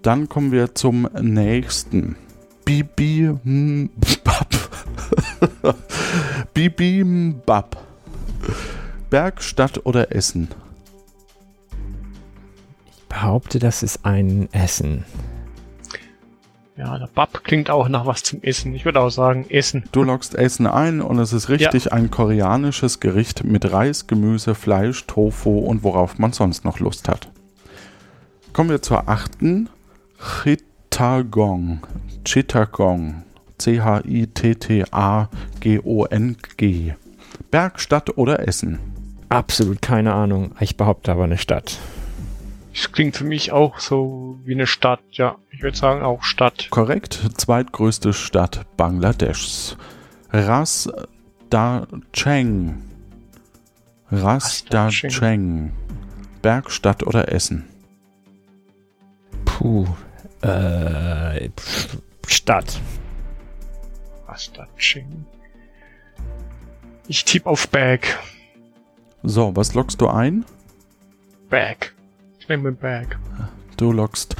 [0.02, 2.16] Dann kommen wir zum nächsten.
[2.64, 4.54] Bibimbap.
[6.54, 7.76] Bibimbap.
[9.10, 10.48] Berg, Stadt oder Essen?
[12.90, 15.04] Ich behaupte, das ist ein Essen.
[16.78, 18.72] Ja, der Bab klingt auch nach was zum Essen.
[18.72, 19.82] Ich würde auch sagen Essen.
[19.90, 21.92] Du lockst Essen ein und es ist richtig ja.
[21.92, 27.32] ein koreanisches Gericht mit Reis, Gemüse, Fleisch, Tofu und worauf man sonst noch Lust hat.
[28.52, 29.68] Kommen wir zur achten.
[30.20, 31.80] Chittagong.
[32.24, 33.24] Chittagong.
[33.58, 34.54] C-H-I-T-T-A-G-O-N-G.
[37.50, 38.78] Berg, Stadt oder Essen?
[39.28, 40.52] Absolut keine Ahnung.
[40.60, 41.76] Ich behaupte aber eine Stadt.
[42.72, 45.36] Das klingt für mich auch so wie eine Stadt, ja.
[45.50, 46.68] Ich würde sagen auch Stadt.
[46.70, 49.76] Korrekt, zweitgrößte Stadt Bangladeschs.
[50.30, 50.90] Ras
[51.50, 52.82] Da Cheng.
[54.10, 55.72] Ras Da Cheng.
[56.42, 57.64] Bergstadt oder Essen?
[59.44, 59.86] Puh.
[60.42, 61.50] Äh,
[62.26, 62.80] Stadt.
[64.26, 65.26] Was da Ching?
[67.08, 68.18] Ich tippe auf Bag.
[69.22, 70.44] So, was lockst du ein?
[71.48, 71.94] Bag.
[72.48, 73.18] Nehme Bag.
[73.76, 74.36] Du lockst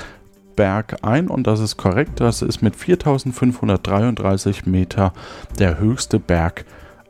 [0.56, 2.20] Berg ein und das ist korrekt.
[2.20, 5.12] Das ist mit 4533 Meter
[5.58, 6.64] der höchste Berg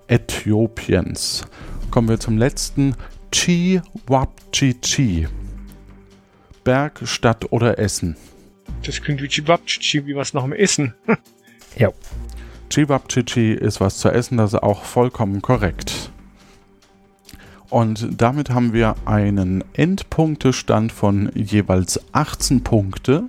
[0.08, 1.46] Äthiopiens.
[1.90, 2.96] Kommen wir zum letzten.
[3.30, 5.28] Chiwapchichi.
[6.64, 8.16] Berg, Stadt oder Essen?
[8.84, 10.94] Das klingt wie Chibabchichi, wie was nach dem Essen.
[11.76, 11.90] ja.
[12.70, 16.10] Chiwapchichi ist was zu essen, das ist auch vollkommen korrekt.
[17.70, 23.24] Und damit haben wir einen Endpunktestand von jeweils 18 Punkte.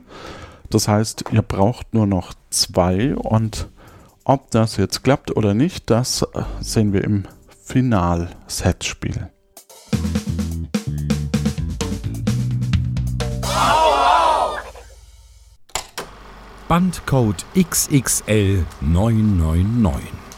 [0.69, 3.67] Das heißt, ihr braucht nur noch zwei und
[4.23, 6.25] ob das jetzt klappt oder nicht, das
[6.61, 7.23] sehen wir im
[7.65, 9.29] Final-Set-Spiel.
[16.67, 20.28] Bandcode XXL 999.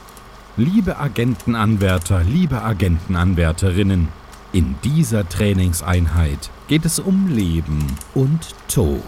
[0.63, 4.09] Liebe Agentenanwärter, liebe Agentenanwärterinnen,
[4.53, 7.83] in dieser Trainingseinheit geht es um Leben
[8.13, 9.01] und Tod.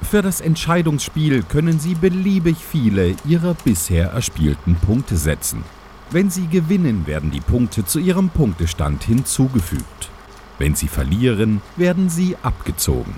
[0.00, 5.62] Für das Entscheidungsspiel können Sie beliebig viele Ihrer bisher erspielten Punkte setzen.
[6.10, 10.08] Wenn Sie gewinnen, werden die Punkte zu Ihrem Punktestand hinzugefügt.
[10.58, 13.12] Wenn Sie verlieren, werden sie abgezogen.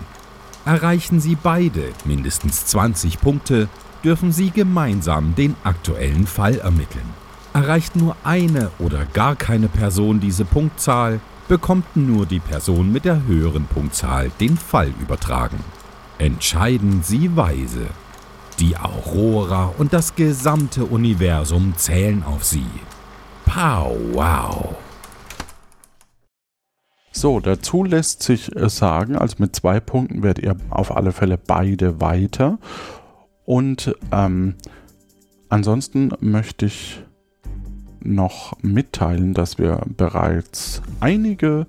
[0.64, 3.68] Erreichen Sie beide mindestens 20 Punkte,
[4.04, 7.08] dürfen Sie gemeinsam den aktuellen Fall ermitteln.
[7.54, 13.26] Erreicht nur eine oder gar keine Person diese Punktzahl, bekommt nur die Person mit der
[13.26, 15.58] höheren Punktzahl den Fall übertragen.
[16.18, 17.86] Entscheiden Sie weise.
[18.58, 22.66] Die Aurora und das gesamte Universum zählen auf Sie.
[23.44, 24.76] Pow wow!
[27.12, 31.38] So, dazu lässt sich äh, sagen, also mit zwei Punkten werdet ihr auf alle Fälle
[31.38, 32.58] beide weiter.
[33.44, 34.54] Und ähm,
[35.48, 37.02] ansonsten möchte ich
[38.00, 41.66] noch mitteilen, dass wir bereits einige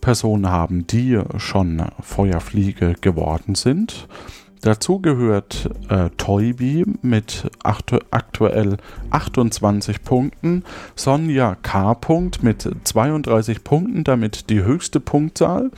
[0.00, 4.08] Personen haben, die schon Feuerfliege geworden sind.
[4.62, 8.76] Dazu gehört äh, Toybi mit aktu aktuell
[9.10, 10.62] 28 Punkten,
[10.94, 11.96] Sonja K.
[12.42, 15.72] Mit 32 Punkten, damit die höchste Punktzahl,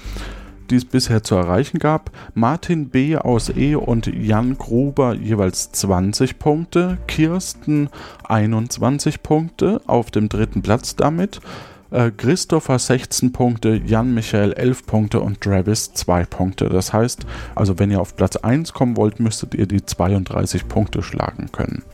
[0.71, 2.11] die es bisher zu erreichen gab.
[2.35, 3.17] Martin B.
[3.17, 3.75] aus E.
[3.75, 7.89] und Jan Gruber jeweils 20 Punkte, Kirsten
[8.25, 11.41] 21 Punkte auf dem dritten Platz damit.
[11.91, 16.69] Äh, Christopher 16 Punkte, Jan Michael 11 Punkte und Travis 2 Punkte.
[16.69, 21.03] Das heißt, also wenn ihr auf Platz 1 kommen wollt, müsstet ihr die 32 Punkte
[21.03, 21.85] schlagen können.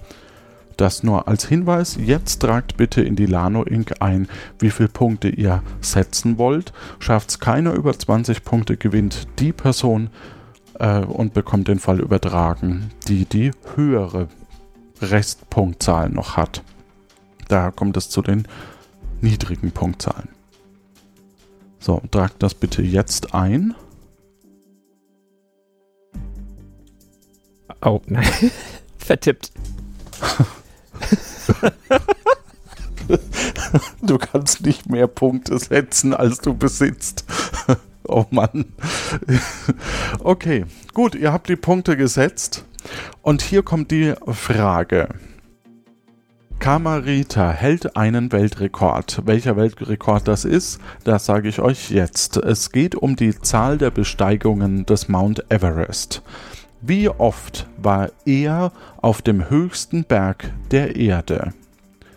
[0.81, 1.99] Das nur als Hinweis.
[2.01, 3.97] Jetzt tragt bitte in die Lano Inc.
[4.01, 4.29] ein,
[4.61, 6.73] wie viele Punkte ihr setzen wollt.
[7.01, 10.09] Schafft es keiner über 20 Punkte, gewinnt die Person
[10.79, 14.29] äh, und bekommt den Fall übertragen, die die höhere
[15.03, 16.63] Restpunktzahl noch hat.
[17.49, 18.49] Da kommt es zu den
[19.21, 20.31] niedrigen Punktzahlen.
[21.79, 23.75] So, tragt das bitte jetzt ein.
[27.85, 28.25] Oh, nein.
[28.97, 29.53] Vertippt.
[34.03, 37.25] du kannst nicht mehr Punkte setzen, als du besitzt.
[38.05, 38.67] oh Mann.
[40.21, 42.65] okay, gut, ihr habt die Punkte gesetzt.
[43.23, 45.09] Und hier kommt die Frage.
[46.61, 49.23] Kamarita hält einen Weltrekord.
[49.25, 52.37] Welcher Weltrekord das ist, das sage ich euch jetzt.
[52.37, 56.23] Es geht um die Zahl der Besteigungen des Mount Everest.
[56.83, 58.73] Wie oft war er
[59.03, 61.53] auf dem höchsten Berg der Erde?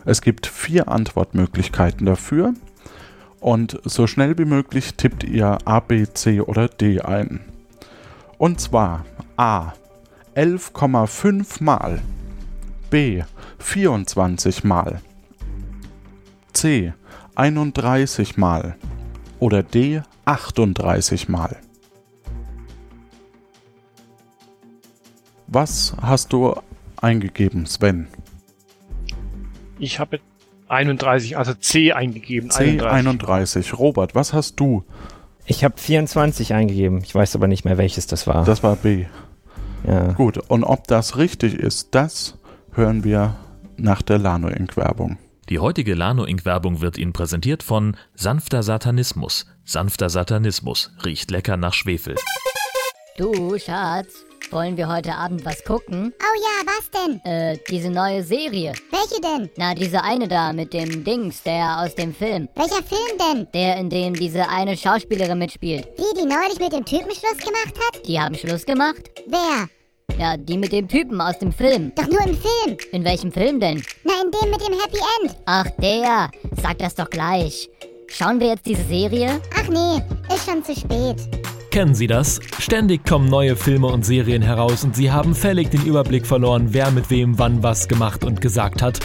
[0.05, 2.53] Es gibt vier Antwortmöglichkeiten dafür.
[3.41, 7.41] Und so schnell wie möglich tippt ihr A, B, C oder D ein.
[8.37, 9.05] Und zwar
[9.35, 9.73] A
[10.35, 11.99] 11,5 Mal,
[12.89, 13.23] B
[13.59, 15.01] 24 Mal,
[16.53, 16.93] C
[17.35, 18.77] 31 Mal
[19.39, 21.57] oder D 38 Mal.
[25.53, 26.55] Was hast du
[26.99, 28.07] eingegeben, Sven?
[29.77, 30.19] Ich habe
[30.67, 32.49] 31, also C eingegeben.
[32.49, 33.77] C 31.
[33.77, 34.83] Robert, was hast du?
[35.45, 37.01] Ich habe 24 eingegeben.
[37.03, 38.45] Ich weiß aber nicht mehr, welches das war.
[38.45, 39.05] Das war B.
[39.85, 40.13] Ja.
[40.13, 42.39] Gut, und ob das richtig ist, das
[42.71, 43.35] hören wir
[43.77, 44.75] nach der Lano Inc.
[44.75, 45.19] Werbung.
[45.49, 46.45] Die heutige Lano Inc.
[46.45, 49.45] Werbung wird Ihnen präsentiert von Sanfter Satanismus.
[49.65, 52.15] Sanfter Satanismus riecht lecker nach Schwefel.
[53.19, 56.13] Du, Schatz, wollen wir heute Abend was gucken?
[56.19, 57.21] Oh ja, was denn?
[57.25, 58.73] Äh, diese neue Serie.
[58.91, 59.49] Welche denn?
[59.57, 62.47] Na, diese eine da mit dem Dings, der aus dem Film.
[62.55, 63.47] Welcher Film denn?
[63.53, 65.87] Der, in dem diese eine Schauspielerin mitspielt.
[65.97, 68.07] Die, die neulich mit dem Typen Schluss gemacht hat?
[68.07, 69.09] Die haben Schluss gemacht?
[69.27, 69.67] Wer?
[70.19, 71.91] Ja, die mit dem Typen aus dem Film.
[71.95, 72.77] Doch nur im Film.
[72.91, 73.83] In welchem Film denn?
[74.03, 75.35] Na, in dem mit dem Happy End.
[75.45, 76.29] Ach, der.
[76.61, 77.69] Sag das doch gleich.
[78.07, 79.41] Schauen wir jetzt diese Serie?
[79.55, 81.42] Ach nee, ist schon zu spät.
[81.73, 82.39] Kennen Sie das?
[82.59, 86.91] Ständig kommen neue Filme und Serien heraus und Sie haben völlig den Überblick verloren, wer
[86.91, 88.99] mit wem wann was gemacht und gesagt hat.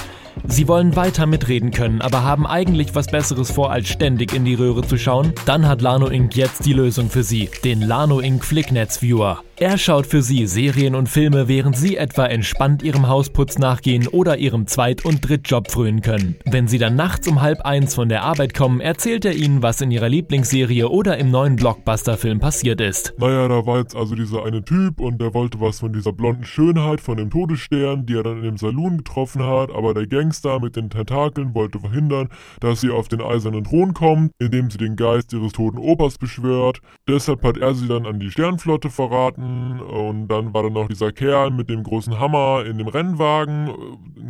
[0.47, 4.55] Sie wollen weiter mitreden können, aber haben eigentlich was Besseres vor, als ständig in die
[4.55, 5.32] Röhre zu schauen?
[5.47, 6.36] Dann hat Lano Inc.
[6.36, 8.45] jetzt die Lösung für Sie, den Lano Inc.
[8.45, 9.43] Flicknetz Viewer.
[9.61, 14.39] Er schaut für Sie Serien und Filme, während Sie etwa entspannt Ihrem Hausputz nachgehen oder
[14.39, 16.36] Ihrem Zweit- und Drittjob frönen können.
[16.45, 19.80] Wenn Sie dann nachts um halb eins von der Arbeit kommen, erzählt er Ihnen, was
[19.80, 23.14] in Ihrer Lieblingsserie oder im neuen Blockbuster-Film passiert ist.
[23.18, 26.45] Naja, da war jetzt also dieser eine Typ und der wollte was von dieser blonden
[26.45, 30.61] Schönheit von dem Todesstern, die er dann in dem Saloon getroffen hat, aber der Gangster
[30.61, 32.29] mit den Tentakeln wollte verhindern,
[32.61, 36.81] dass sie auf den eisernen Thron kommt, indem sie den Geist ihres toten Opas beschwört.
[37.09, 41.12] Deshalb hat er sie dann an die Sternflotte verraten und dann war da noch dieser
[41.12, 43.70] Kerl mit dem großen Hammer in dem Rennwagen.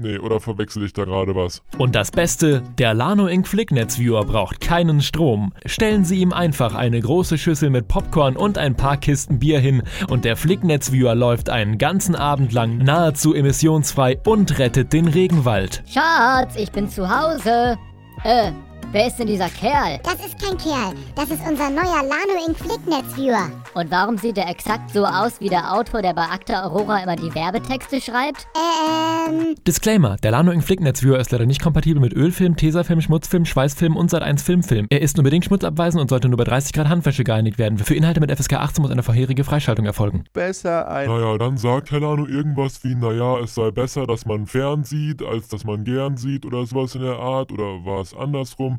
[0.00, 1.62] Nee, oder verwechsel ich da gerade was?
[1.78, 3.48] Und das Beste, der Lano Inc.
[3.48, 5.52] Flicknetz Viewer braucht keinen Strom.
[5.66, 9.82] Stellen Sie ihm einfach eine große Schüssel mit Popcorn und ein paar Kisten Bier hin
[10.08, 15.82] und der Flicknetz Viewer läuft einen ganzen Abend lang nahezu emissionsfrei und rettet den Regenwald.
[15.90, 17.78] Schatz, ich bin zu Hause.
[18.22, 18.52] Äh,
[18.92, 19.98] wer ist denn dieser Kerl?
[20.02, 20.94] Das ist kein Kerl.
[21.14, 22.56] Das ist unser neuer Lano Inc.
[22.58, 23.50] Flicknetz-Viewer.
[23.74, 27.16] Und warum sieht er exakt so aus wie der Autor, der bei Akta Aurora immer
[27.16, 28.46] die Werbetexte schreibt?
[28.56, 29.54] Ähm.
[29.66, 30.64] Disclaimer: Der Lano Inc.
[30.64, 34.86] Flicknetz Viewer ist leider nicht kompatibel mit Ölfilm, Tesafilm, Schmutzfilm, Schweißfilm und Sat1 Filmfilm.
[34.90, 37.78] Er ist nur bedingt schmutzabweisend und sollte nur bei 30 Grad Handwäsche gereinigt werden.
[37.78, 40.24] Für Inhalte mit FSK 18 muss eine vorherige Freischaltung erfolgen.
[40.32, 41.08] Besser ein.
[41.08, 45.48] Naja, dann sagt Helano irgendwas wie, naja, es sei besser, dass man fern sieht, als
[45.48, 48.78] dass man gern sieht oder sowas in der Art oder war es andersrum.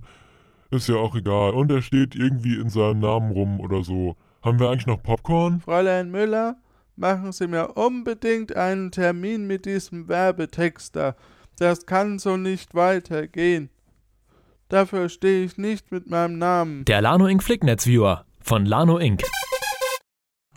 [0.72, 1.54] Ist ja auch egal.
[1.54, 4.16] Und er steht irgendwie in seinem Namen rum oder so.
[4.44, 5.62] Haben wir eigentlich noch Popcorn?
[5.62, 6.58] Fräulein Müller,
[6.96, 11.16] machen Sie mir unbedingt einen Termin mit diesem Werbetexter.
[11.58, 13.70] Das kann so nicht weitergehen.
[14.70, 16.86] Dafür stehe ich nicht mit meinem Namen.
[16.86, 17.44] Der Lano Inc.
[17.44, 19.24] Flicknetz Viewer von Lano Inc.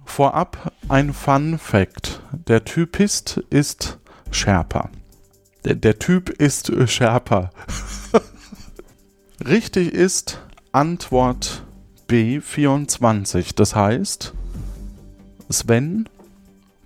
[0.04, 2.20] Vorab ein Fun Fact.
[2.46, 3.98] Der Typist ist
[4.30, 4.90] Sherpa.
[5.64, 7.50] Der, der Typ ist Sherpa.
[9.46, 10.40] Richtig ist
[10.70, 11.64] Antwort
[12.08, 13.56] B24.
[13.56, 14.34] Das heißt,
[15.50, 16.08] Sven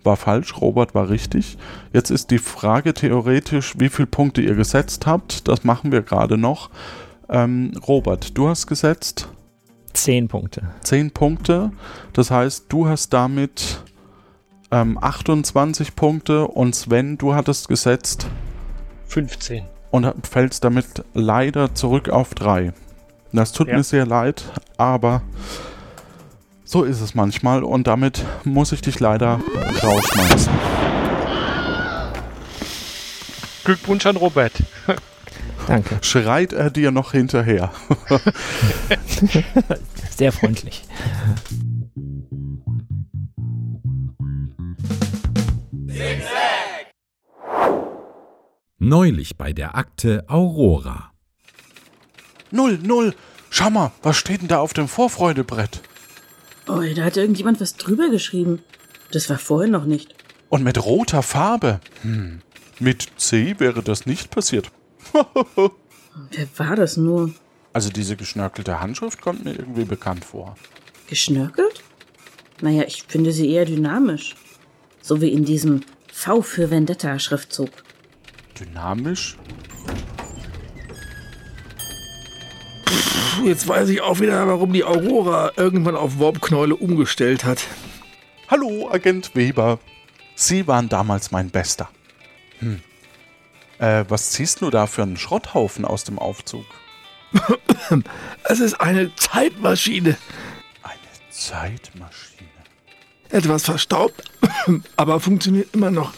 [0.04, 1.58] war falsch, Robert war richtig.
[1.92, 5.48] Jetzt ist die Frage theoretisch, wie viele Punkte ihr gesetzt habt.
[5.48, 6.70] Das machen wir gerade noch.
[7.28, 9.28] Ähm, Robert, du hast gesetzt?
[9.92, 10.62] Zehn Punkte.
[10.82, 11.72] Zehn Punkte.
[12.12, 13.82] Das heißt, du hast damit
[14.70, 18.26] ähm, 28 Punkte und Sven, du hattest gesetzt
[19.08, 19.75] 15.
[19.90, 22.72] und fällst damit leider zurück auf 3.
[23.32, 23.76] Das tut Ja.
[23.76, 24.44] mir sehr leid,
[24.76, 25.22] aber
[26.64, 29.40] so ist es manchmal und damit muss ich dich leider
[29.82, 30.52] rausschmeißen.
[33.64, 34.52] Glückwunsch an Robert.
[35.66, 35.98] Danke.
[36.02, 37.70] Schreit er dir noch hinterher?
[40.16, 40.84] Sehr freundlich.
[48.88, 51.10] Neulich bei der Akte Aurora.
[52.52, 53.16] Null, null.
[53.50, 55.82] Schau mal, was steht denn da auf dem Vorfreudebrett?
[56.68, 58.62] Oh, da hat irgendjemand was drüber geschrieben.
[59.10, 60.14] Das war vorhin noch nicht.
[60.50, 61.80] Und mit roter Farbe.
[62.02, 62.42] Hm.
[62.78, 64.70] Mit C wäre das nicht passiert.
[66.30, 67.34] Wer war das nur?
[67.72, 70.54] Also diese geschnörkelte Handschrift kommt mir irgendwie bekannt vor.
[71.08, 71.82] Geschnörkelt?
[72.60, 74.36] Naja, ich finde sie eher dynamisch.
[75.02, 75.80] So wie in diesem
[76.12, 77.70] V für Vendetta-Schriftzug.
[78.58, 79.36] Dynamisch?
[83.44, 87.66] Jetzt weiß ich auch wieder, warum die Aurora irgendwann auf Warpknäule umgestellt hat.
[88.48, 89.78] Hallo, Agent Weber.
[90.34, 91.88] Sie waren damals mein Bester.
[92.60, 92.80] Hm.
[93.78, 96.64] Äh, was ziehst du da für einen Schrotthaufen aus dem Aufzug?
[98.44, 100.16] Es ist eine Zeitmaschine.
[101.36, 102.48] Zeitmaschine.
[103.30, 104.22] Etwas verstaubt,
[104.96, 106.12] aber funktioniert immer noch.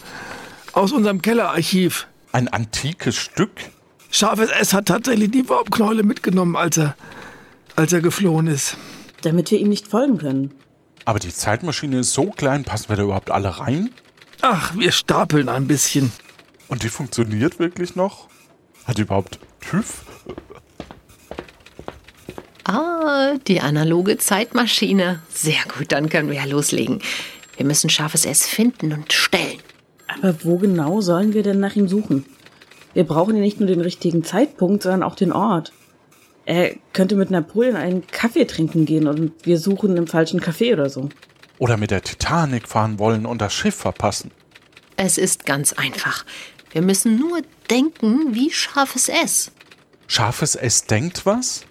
[0.73, 2.07] Aus unserem Kellerarchiv.
[2.31, 3.51] Ein antikes Stück?
[4.11, 6.95] Scharfes S hat tatsächlich die Warpknäule mitgenommen, als er,
[7.75, 8.77] als er geflohen ist.
[9.21, 10.53] Damit wir ihm nicht folgen können.
[11.05, 13.89] Aber die Zeitmaschine ist so klein, passen wir da überhaupt alle rein?
[14.41, 16.11] Ach, wir stapeln ein bisschen.
[16.67, 18.27] Und die funktioniert wirklich noch?
[18.85, 20.03] Hat die überhaupt TÜV?
[22.63, 25.21] Ah, die analoge Zeitmaschine.
[25.29, 27.01] Sehr gut, dann können wir ja loslegen.
[27.57, 29.59] Wir müssen scharfes S finden und stellen.
[30.09, 32.25] Aber wo genau sollen wir denn nach ihm suchen?
[32.93, 35.71] Wir brauchen ja nicht nur den richtigen Zeitpunkt, sondern auch den Ort.
[36.45, 40.89] Er könnte mit Napoleon einen Kaffee trinken gehen und wir suchen im falschen Café oder
[40.89, 41.09] so.
[41.59, 44.31] Oder mit der Titanic fahren wollen und das Schiff verpassen.
[44.97, 46.25] Es ist ganz einfach.
[46.71, 49.51] Wir müssen nur denken wie scharfes S.
[50.07, 51.65] Scharfes S denkt was?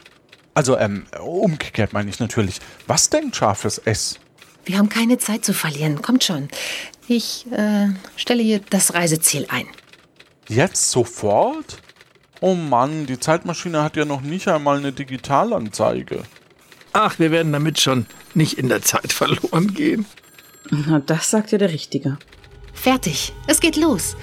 [0.54, 2.60] Also, ähm, umgekehrt meine ich natürlich.
[2.86, 4.20] Was denkt scharfes S?
[4.68, 6.02] Wir haben keine Zeit zu verlieren.
[6.02, 6.48] Kommt schon.
[7.08, 9.66] Ich äh, stelle hier das Reiseziel ein.
[10.46, 11.78] Jetzt sofort?
[12.40, 16.22] Oh Mann, die Zeitmaschine hat ja noch nicht einmal eine Digitalanzeige.
[16.92, 20.04] Ach, wir werden damit schon nicht in der Zeit verloren gehen.
[20.70, 22.18] Na, das sagt ja der Richtige.
[22.74, 23.32] Fertig.
[23.46, 24.16] Es geht los.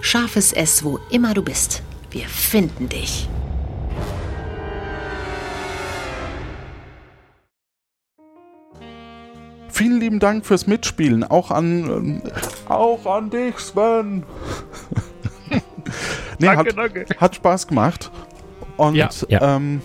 [0.00, 1.82] Scharfes S, wo immer du bist.
[2.10, 3.28] Wir finden dich.
[9.80, 11.24] Vielen lieben Dank fürs Mitspielen.
[11.24, 14.24] Auch an, äh, auch an dich, Sven.
[15.50, 15.60] nee,
[16.38, 17.06] Danke, hat, danke.
[17.16, 18.10] hat Spaß gemacht.
[18.76, 19.08] Und Ja.
[19.28, 19.56] Ja.
[19.56, 19.80] Ähm,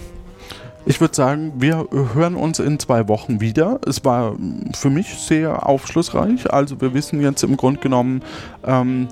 [0.85, 3.79] ich würde sagen, wir hören uns in zwei Wochen wieder.
[3.87, 4.35] Es war
[4.75, 6.51] für mich sehr aufschlussreich.
[6.51, 8.21] Also wir wissen jetzt im Grunde genommen,
[8.65, 9.07] ähm,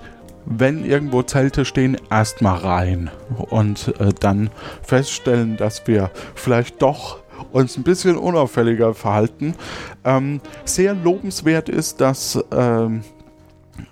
[0.46, 4.50] wenn irgendwo Zelte stehen, erstmal rein und äh, dann
[4.82, 9.56] feststellen, dass wir vielleicht doch uns ein bisschen unauffälliger verhalten.
[10.04, 13.04] Ähm, sehr lobenswert ist, dass ähm,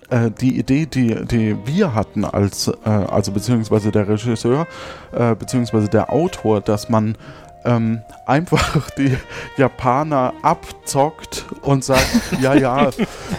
[0.10, 4.68] äh, die Idee, die, die wir hatten als, äh, also beziehungsweise der Regisseur,
[5.12, 7.18] äh, beziehungsweise der Autor, dass man
[7.66, 9.18] ähm, einfach die
[9.58, 12.08] Japaner abzockt und sagt,
[12.40, 12.90] ja, ja,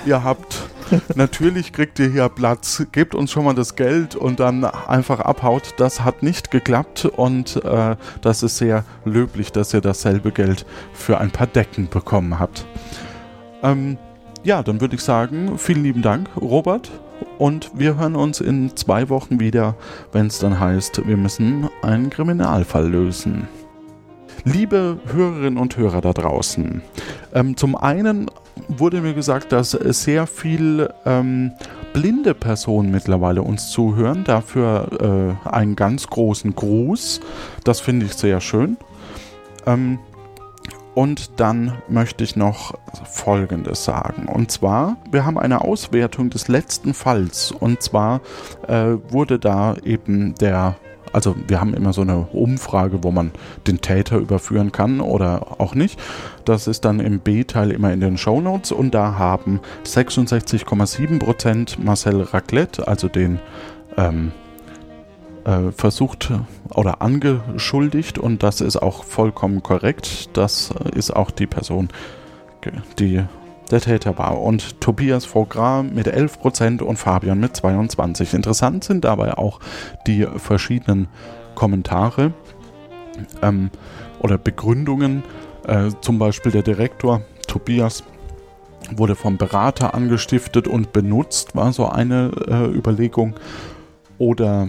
[0.07, 0.62] ihr habt,
[1.15, 5.74] natürlich kriegt ihr hier Platz, gebt uns schon mal das Geld und dann einfach abhaut.
[5.77, 11.19] Das hat nicht geklappt und äh, das ist sehr löblich, dass ihr dasselbe Geld für
[11.19, 12.66] ein paar Decken bekommen habt.
[13.62, 13.99] Ähm,
[14.44, 16.90] ja, dann würde ich sagen, vielen lieben Dank, Robert.
[17.39, 19.77] Und wir hören uns in zwei Wochen wieder,
[20.12, 23.49] wenn es dann heißt, wir müssen einen Kriminalfall lösen.
[24.44, 26.82] Liebe Hörerinnen und Hörer da draußen,
[27.32, 28.31] ähm, zum einen
[28.69, 31.52] wurde mir gesagt, dass sehr viel ähm,
[31.93, 34.24] blinde Personen mittlerweile uns zuhören.
[34.24, 37.20] Dafür äh, einen ganz großen Gruß.
[37.64, 38.77] Das finde ich sehr schön.
[39.66, 39.98] Ähm,
[40.94, 42.74] und dann möchte ich noch
[43.05, 44.28] Folgendes sagen.
[44.28, 47.51] Und zwar, wir haben eine Auswertung des letzten Falls.
[47.51, 48.20] Und zwar
[48.69, 50.77] äh, wurde da eben der,
[51.12, 53.32] also wir haben immer so eine Umfrage, wo man
[53.66, 55.98] den Täter überführen kann oder auch nicht.
[56.44, 58.72] Das ist dann im B-Teil immer in den Shownotes.
[58.72, 63.39] Und da haben 66,7% Marcel Raclette, also den
[63.97, 64.32] ähm,
[65.44, 66.32] äh, versucht
[66.70, 70.30] oder angeschuldigt und das ist auch vollkommen korrekt.
[70.36, 71.89] Das ist auch die Person,
[72.98, 73.24] die
[73.70, 74.40] der Täter war.
[74.40, 78.34] Und Tobias Vogras mit 11% und Fabian mit 22%.
[78.34, 79.60] Interessant sind dabei auch
[80.06, 81.09] die verschiedenen
[81.55, 82.32] Kommentare
[83.43, 83.70] ähm,
[84.20, 85.22] oder Begründungen.
[85.66, 88.02] Äh, zum Beispiel der Direktor Tobias
[88.97, 93.34] wurde vom Berater angestiftet und benutzt, war so eine äh, Überlegung.
[94.18, 94.68] Oder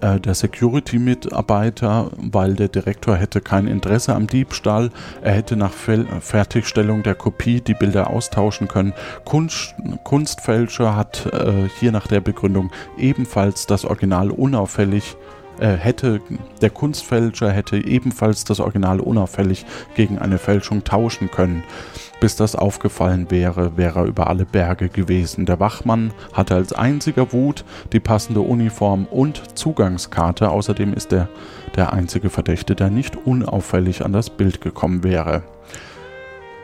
[0.00, 4.90] äh, der Security-Mitarbeiter, weil der Direktor hätte kein Interesse am Diebstahl.
[5.22, 8.92] Er hätte nach Fel Fertigstellung der Kopie die Bilder austauschen können.
[9.24, 15.16] Kunst Kunstfälscher hat äh, hier nach der Begründung ebenfalls das Original unauffällig
[15.60, 16.20] äh, hätte
[16.60, 19.66] der Kunstfälscher hätte ebenfalls das Original unauffällig
[19.96, 21.64] gegen eine Fälschung tauschen können.
[22.20, 25.46] Bis das aufgefallen wäre, wäre er über alle Berge gewesen.
[25.46, 30.50] Der Wachmann hatte als einziger Wut die passende Uniform und Zugangskarte.
[30.50, 31.28] Außerdem ist er
[31.76, 35.42] der einzige Verdächtige, der nicht unauffällig an das Bild gekommen wäre.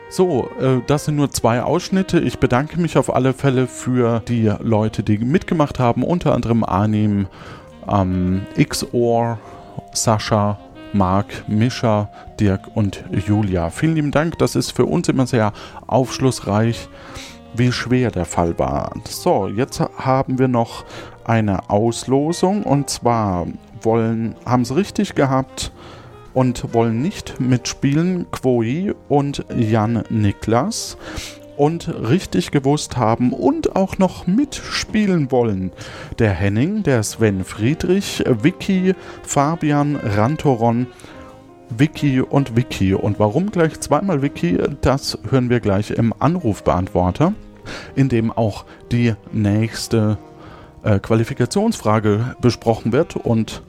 [0.09, 2.19] So, äh, das sind nur zwei Ausschnitte.
[2.19, 7.27] Ich bedanke mich auf alle Fälle für die Leute, die mitgemacht haben, unter anderem Arnim,
[7.89, 9.39] ähm, XOR,
[9.93, 10.59] Sascha,
[10.95, 12.09] Marc, Mischa,
[12.39, 13.69] Dirk und Julia.
[13.69, 15.51] Vielen lieben Dank, das ist für uns immer sehr
[15.87, 16.87] aufschlussreich,
[17.53, 18.93] wie schwer der Fall war.
[19.07, 20.85] So, jetzt haben wir noch
[21.25, 23.45] eine Auslosung und zwar
[23.81, 25.73] wollen, haben es richtig gehabt
[26.33, 30.97] und wollen nicht mitspielen Chloe und Jan Niklas
[31.57, 35.71] und richtig gewusst haben und auch noch mitspielen wollen.
[36.19, 40.87] Der Henning, der Sven Friedrich, Vicky, Fabian, Rantoron,
[41.69, 42.93] Vicky und Vicky.
[42.93, 47.33] Und warum gleich zweimal Vicky, das hören wir gleich im Anrufbeantworter,
[47.95, 50.17] in dem auch die nächste
[50.83, 53.15] äh, Qualifikationsfrage besprochen wird.
[53.15, 53.63] Und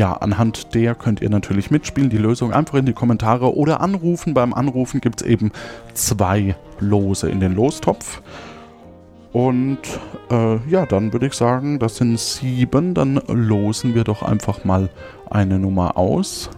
[0.00, 2.08] ja, anhand der könnt ihr natürlich mitspielen.
[2.08, 4.32] Die Lösung einfach in die Kommentare oder anrufen.
[4.32, 5.52] Beim Anrufen gibt es eben
[5.92, 8.22] zwei Lose in den Lostopf.
[9.34, 9.80] Und
[10.30, 12.94] äh, ja, dann würde ich sagen, das sind sieben.
[12.94, 14.88] Dann losen wir doch einfach mal
[15.28, 16.48] eine Nummer aus.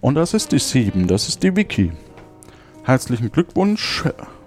[0.00, 1.90] Und das ist die sieben, das ist die Wiki.
[2.84, 4.04] Herzlichen Glückwunsch,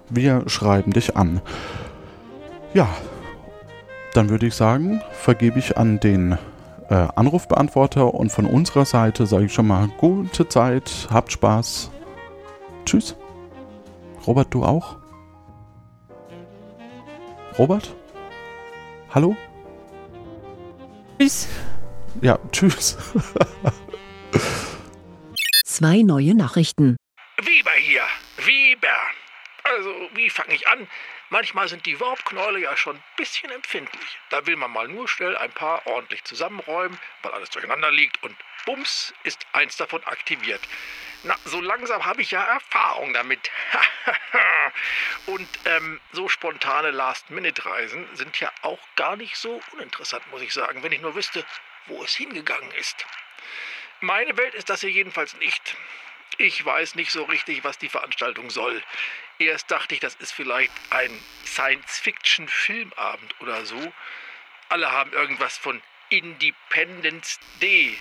[0.08, 1.42] wir schreiben dich an.
[2.72, 2.88] Ja,
[4.14, 6.38] dann würde ich sagen, vergebe ich an den
[6.88, 11.90] äh, Anrufbeantworter und von unserer Seite sage ich schon mal gute Zeit, habt Spaß.
[12.84, 13.16] Tschüss.
[14.26, 14.96] Robert, du auch?
[17.58, 17.94] Robert?
[19.10, 19.36] Hallo?
[21.18, 21.48] Tschüss.
[22.20, 22.96] Ja, tschüss.
[25.64, 26.96] Zwei neue Nachrichten.
[27.36, 28.02] Weber hier.
[28.36, 28.88] Weber.
[29.64, 30.86] Also, wie fange ich an?
[31.30, 34.18] Manchmal sind die Warpknäule ja schon ein bisschen empfindlich.
[34.30, 38.34] Da will man mal nur schnell ein paar ordentlich zusammenräumen, weil alles durcheinander liegt und
[38.64, 40.60] bums ist eins davon aktiviert.
[41.24, 43.50] Na, so langsam habe ich ja Erfahrung damit.
[45.26, 50.82] und ähm, so spontane Last-Minute-Reisen sind ja auch gar nicht so uninteressant, muss ich sagen,
[50.82, 51.44] wenn ich nur wüsste,
[51.86, 53.04] wo es hingegangen ist.
[54.00, 55.76] Meine Welt ist das hier jedenfalls nicht.
[56.36, 58.82] Ich weiß nicht so richtig, was die Veranstaltung soll.
[59.38, 61.10] Erst dachte ich, das ist vielleicht ein
[61.46, 63.92] Science-Fiction-Filmabend oder so.
[64.68, 67.98] Alle haben irgendwas von Independence Day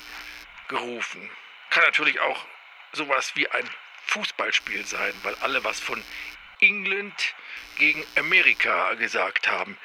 [0.67, 1.29] gerufen.
[1.69, 2.45] Kann natürlich auch
[2.91, 3.69] sowas wie ein
[4.07, 6.03] Fußballspiel sein, weil alle was von
[6.59, 7.35] England
[7.77, 9.77] gegen Amerika gesagt haben.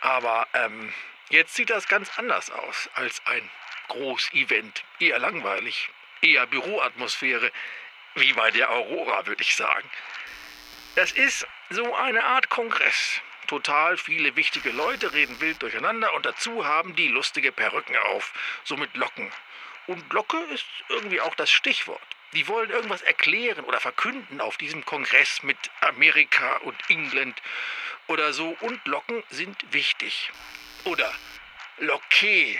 [0.00, 0.92] Aber ähm,
[1.30, 3.50] jetzt sieht das ganz anders aus als ein
[3.88, 4.84] Groß-Event.
[5.00, 5.90] Eher langweilig,
[6.24, 7.52] eher Büroatmosphäre,
[8.14, 9.88] wie bei der Aurora, würde ich sagen.
[10.96, 13.20] Das ist so eine Art Kongress.
[13.46, 18.32] Total viele wichtige Leute reden wild durcheinander und dazu haben die lustige Perücken auf,
[18.64, 19.30] so mit Locken.
[19.86, 22.00] Und Locke ist irgendwie auch das Stichwort.
[22.32, 27.40] Die wollen irgendwas erklären oder verkünden auf diesem Kongress mit Amerika und England
[28.06, 28.56] oder so.
[28.60, 30.32] Und Locken sind wichtig.
[30.84, 31.12] Oder
[31.78, 32.58] Locke.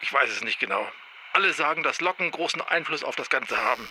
[0.00, 0.90] Ich weiß es nicht genau.
[1.32, 3.88] Alle sagen, dass Locken großen Einfluss auf das Ganze haben.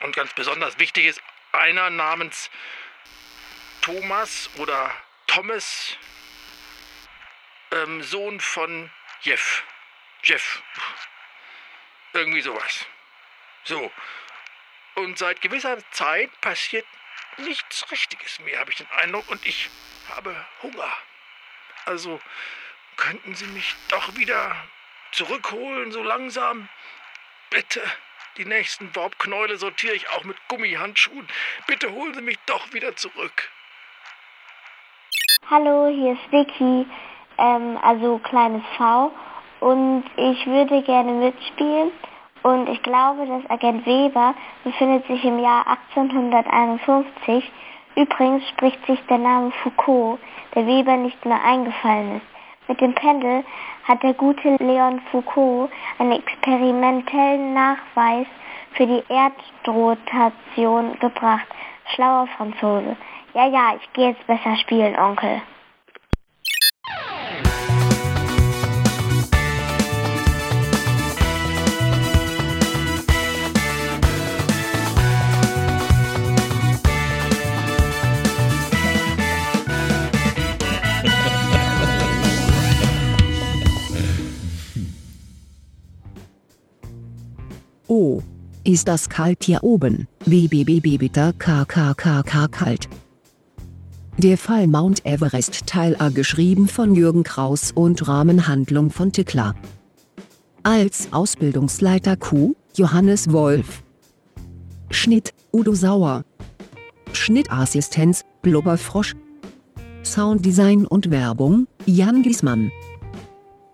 [0.00, 1.22] Und ganz besonders wichtig ist
[1.52, 2.50] einer namens
[3.80, 4.94] Thomas oder
[5.26, 5.96] Thomas,
[7.70, 8.90] ähm, Sohn von
[9.22, 9.62] Jeff.
[10.22, 10.62] Jeff.
[12.12, 12.86] Irgendwie sowas.
[13.64, 13.92] So.
[14.94, 16.86] Und seit gewisser Zeit passiert
[17.36, 19.28] nichts Richtiges mehr, habe ich den Eindruck.
[19.28, 19.68] Und ich
[20.08, 20.92] habe Hunger.
[21.84, 22.20] Also
[22.96, 24.56] könnten Sie mich doch wieder
[25.12, 26.68] zurückholen, so langsam?
[27.50, 27.82] Bitte.
[28.36, 31.26] Die nächsten Warpknäule sortiere ich auch mit Gummihandschuhen.
[31.66, 33.50] Bitte holen Sie mich doch wieder zurück.
[35.50, 36.86] Hallo, hier ist Vicky,
[37.38, 39.10] ähm, also kleines V.
[39.60, 41.90] Und ich würde gerne mitspielen.
[42.42, 47.50] Und ich glaube, dass Agent Weber befindet sich im Jahr 1851.
[47.96, 50.20] Übrigens spricht sich der Name Foucault,
[50.54, 52.68] der Weber nicht mehr eingefallen ist.
[52.68, 53.44] Mit dem Pendel
[53.88, 58.26] hat der gute Leon Foucault einen experimentellen Nachweis
[58.72, 61.46] für die Erdrotation gebracht.
[61.94, 62.96] Schlauer Franzose.
[63.34, 65.40] Ja, ja, ich gehe jetzt besser spielen, Onkel.
[87.88, 88.20] Oh,
[88.64, 90.06] ist das kalt hier oben?
[90.26, 92.88] Bitter kalt.
[94.18, 99.54] Der Fall Mount Everest Teil A geschrieben von Jürgen Kraus und Rahmenhandlung von Tickler.
[100.64, 103.82] Als Ausbildungsleiter Q, Johannes Wolf.
[104.90, 106.24] Schnitt, Udo Sauer.
[107.14, 109.16] Schnittassistenz, Blubberfrosch.
[110.04, 112.70] Sounddesign und Werbung, Jan Giesmann.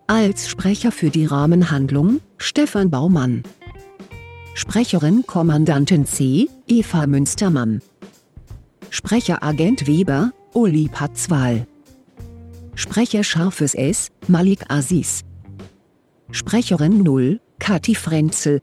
[0.07, 3.43] Als Sprecher für die Rahmenhandlung, Stefan Baumann.
[4.57, 7.83] Sprecherin Kommandantin C, Eva Münstermann.
[8.89, 11.67] Sprecher Agent Weber, Uli Patzwal.
[12.77, 15.23] Sprecher Scharfes S, Malik Aziz.
[16.31, 18.61] Sprecherin 0, Kathi Frenzel.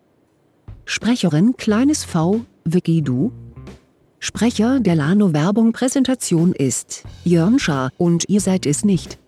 [0.85, 3.33] Sprecherin Kleines V, Vicky Du.
[4.19, 9.19] Sprecher der Lano Werbung Präsentation ist Jörn Schaar und ihr seid es nicht.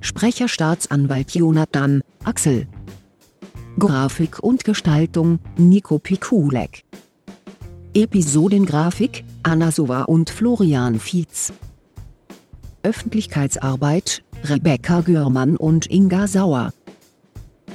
[0.00, 2.68] Sprecher Staatsanwalt Jonathan, Axel.
[3.78, 6.84] Grafik und Gestaltung, Nico Pikulek.
[7.92, 11.52] Episodengrafik, Anna Sova und Florian Fietz.
[12.82, 16.72] Öffentlichkeitsarbeit, Rebecca Görmann und Inga Sauer.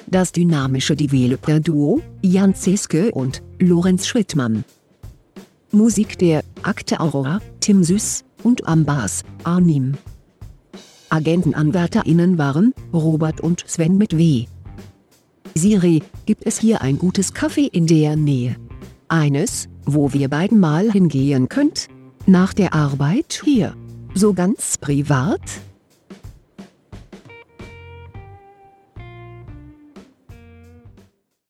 [0.08, 4.64] Das dynamische Developer-Duo, Jan Zeske und Lorenz Schrittmann.
[5.72, 9.94] Musik der Akte Aurora, Tim Süß und am Bass, Arnim.
[11.10, 14.48] AgentenanwärterInnen waren Robert und Sven mit W.
[15.56, 18.56] Siri, gibt es hier ein gutes Café in der Nähe?
[19.08, 21.88] Eines, wo wir beiden mal hingehen könnt?
[22.26, 23.76] Nach der Arbeit hier.
[24.14, 25.42] So ganz privat?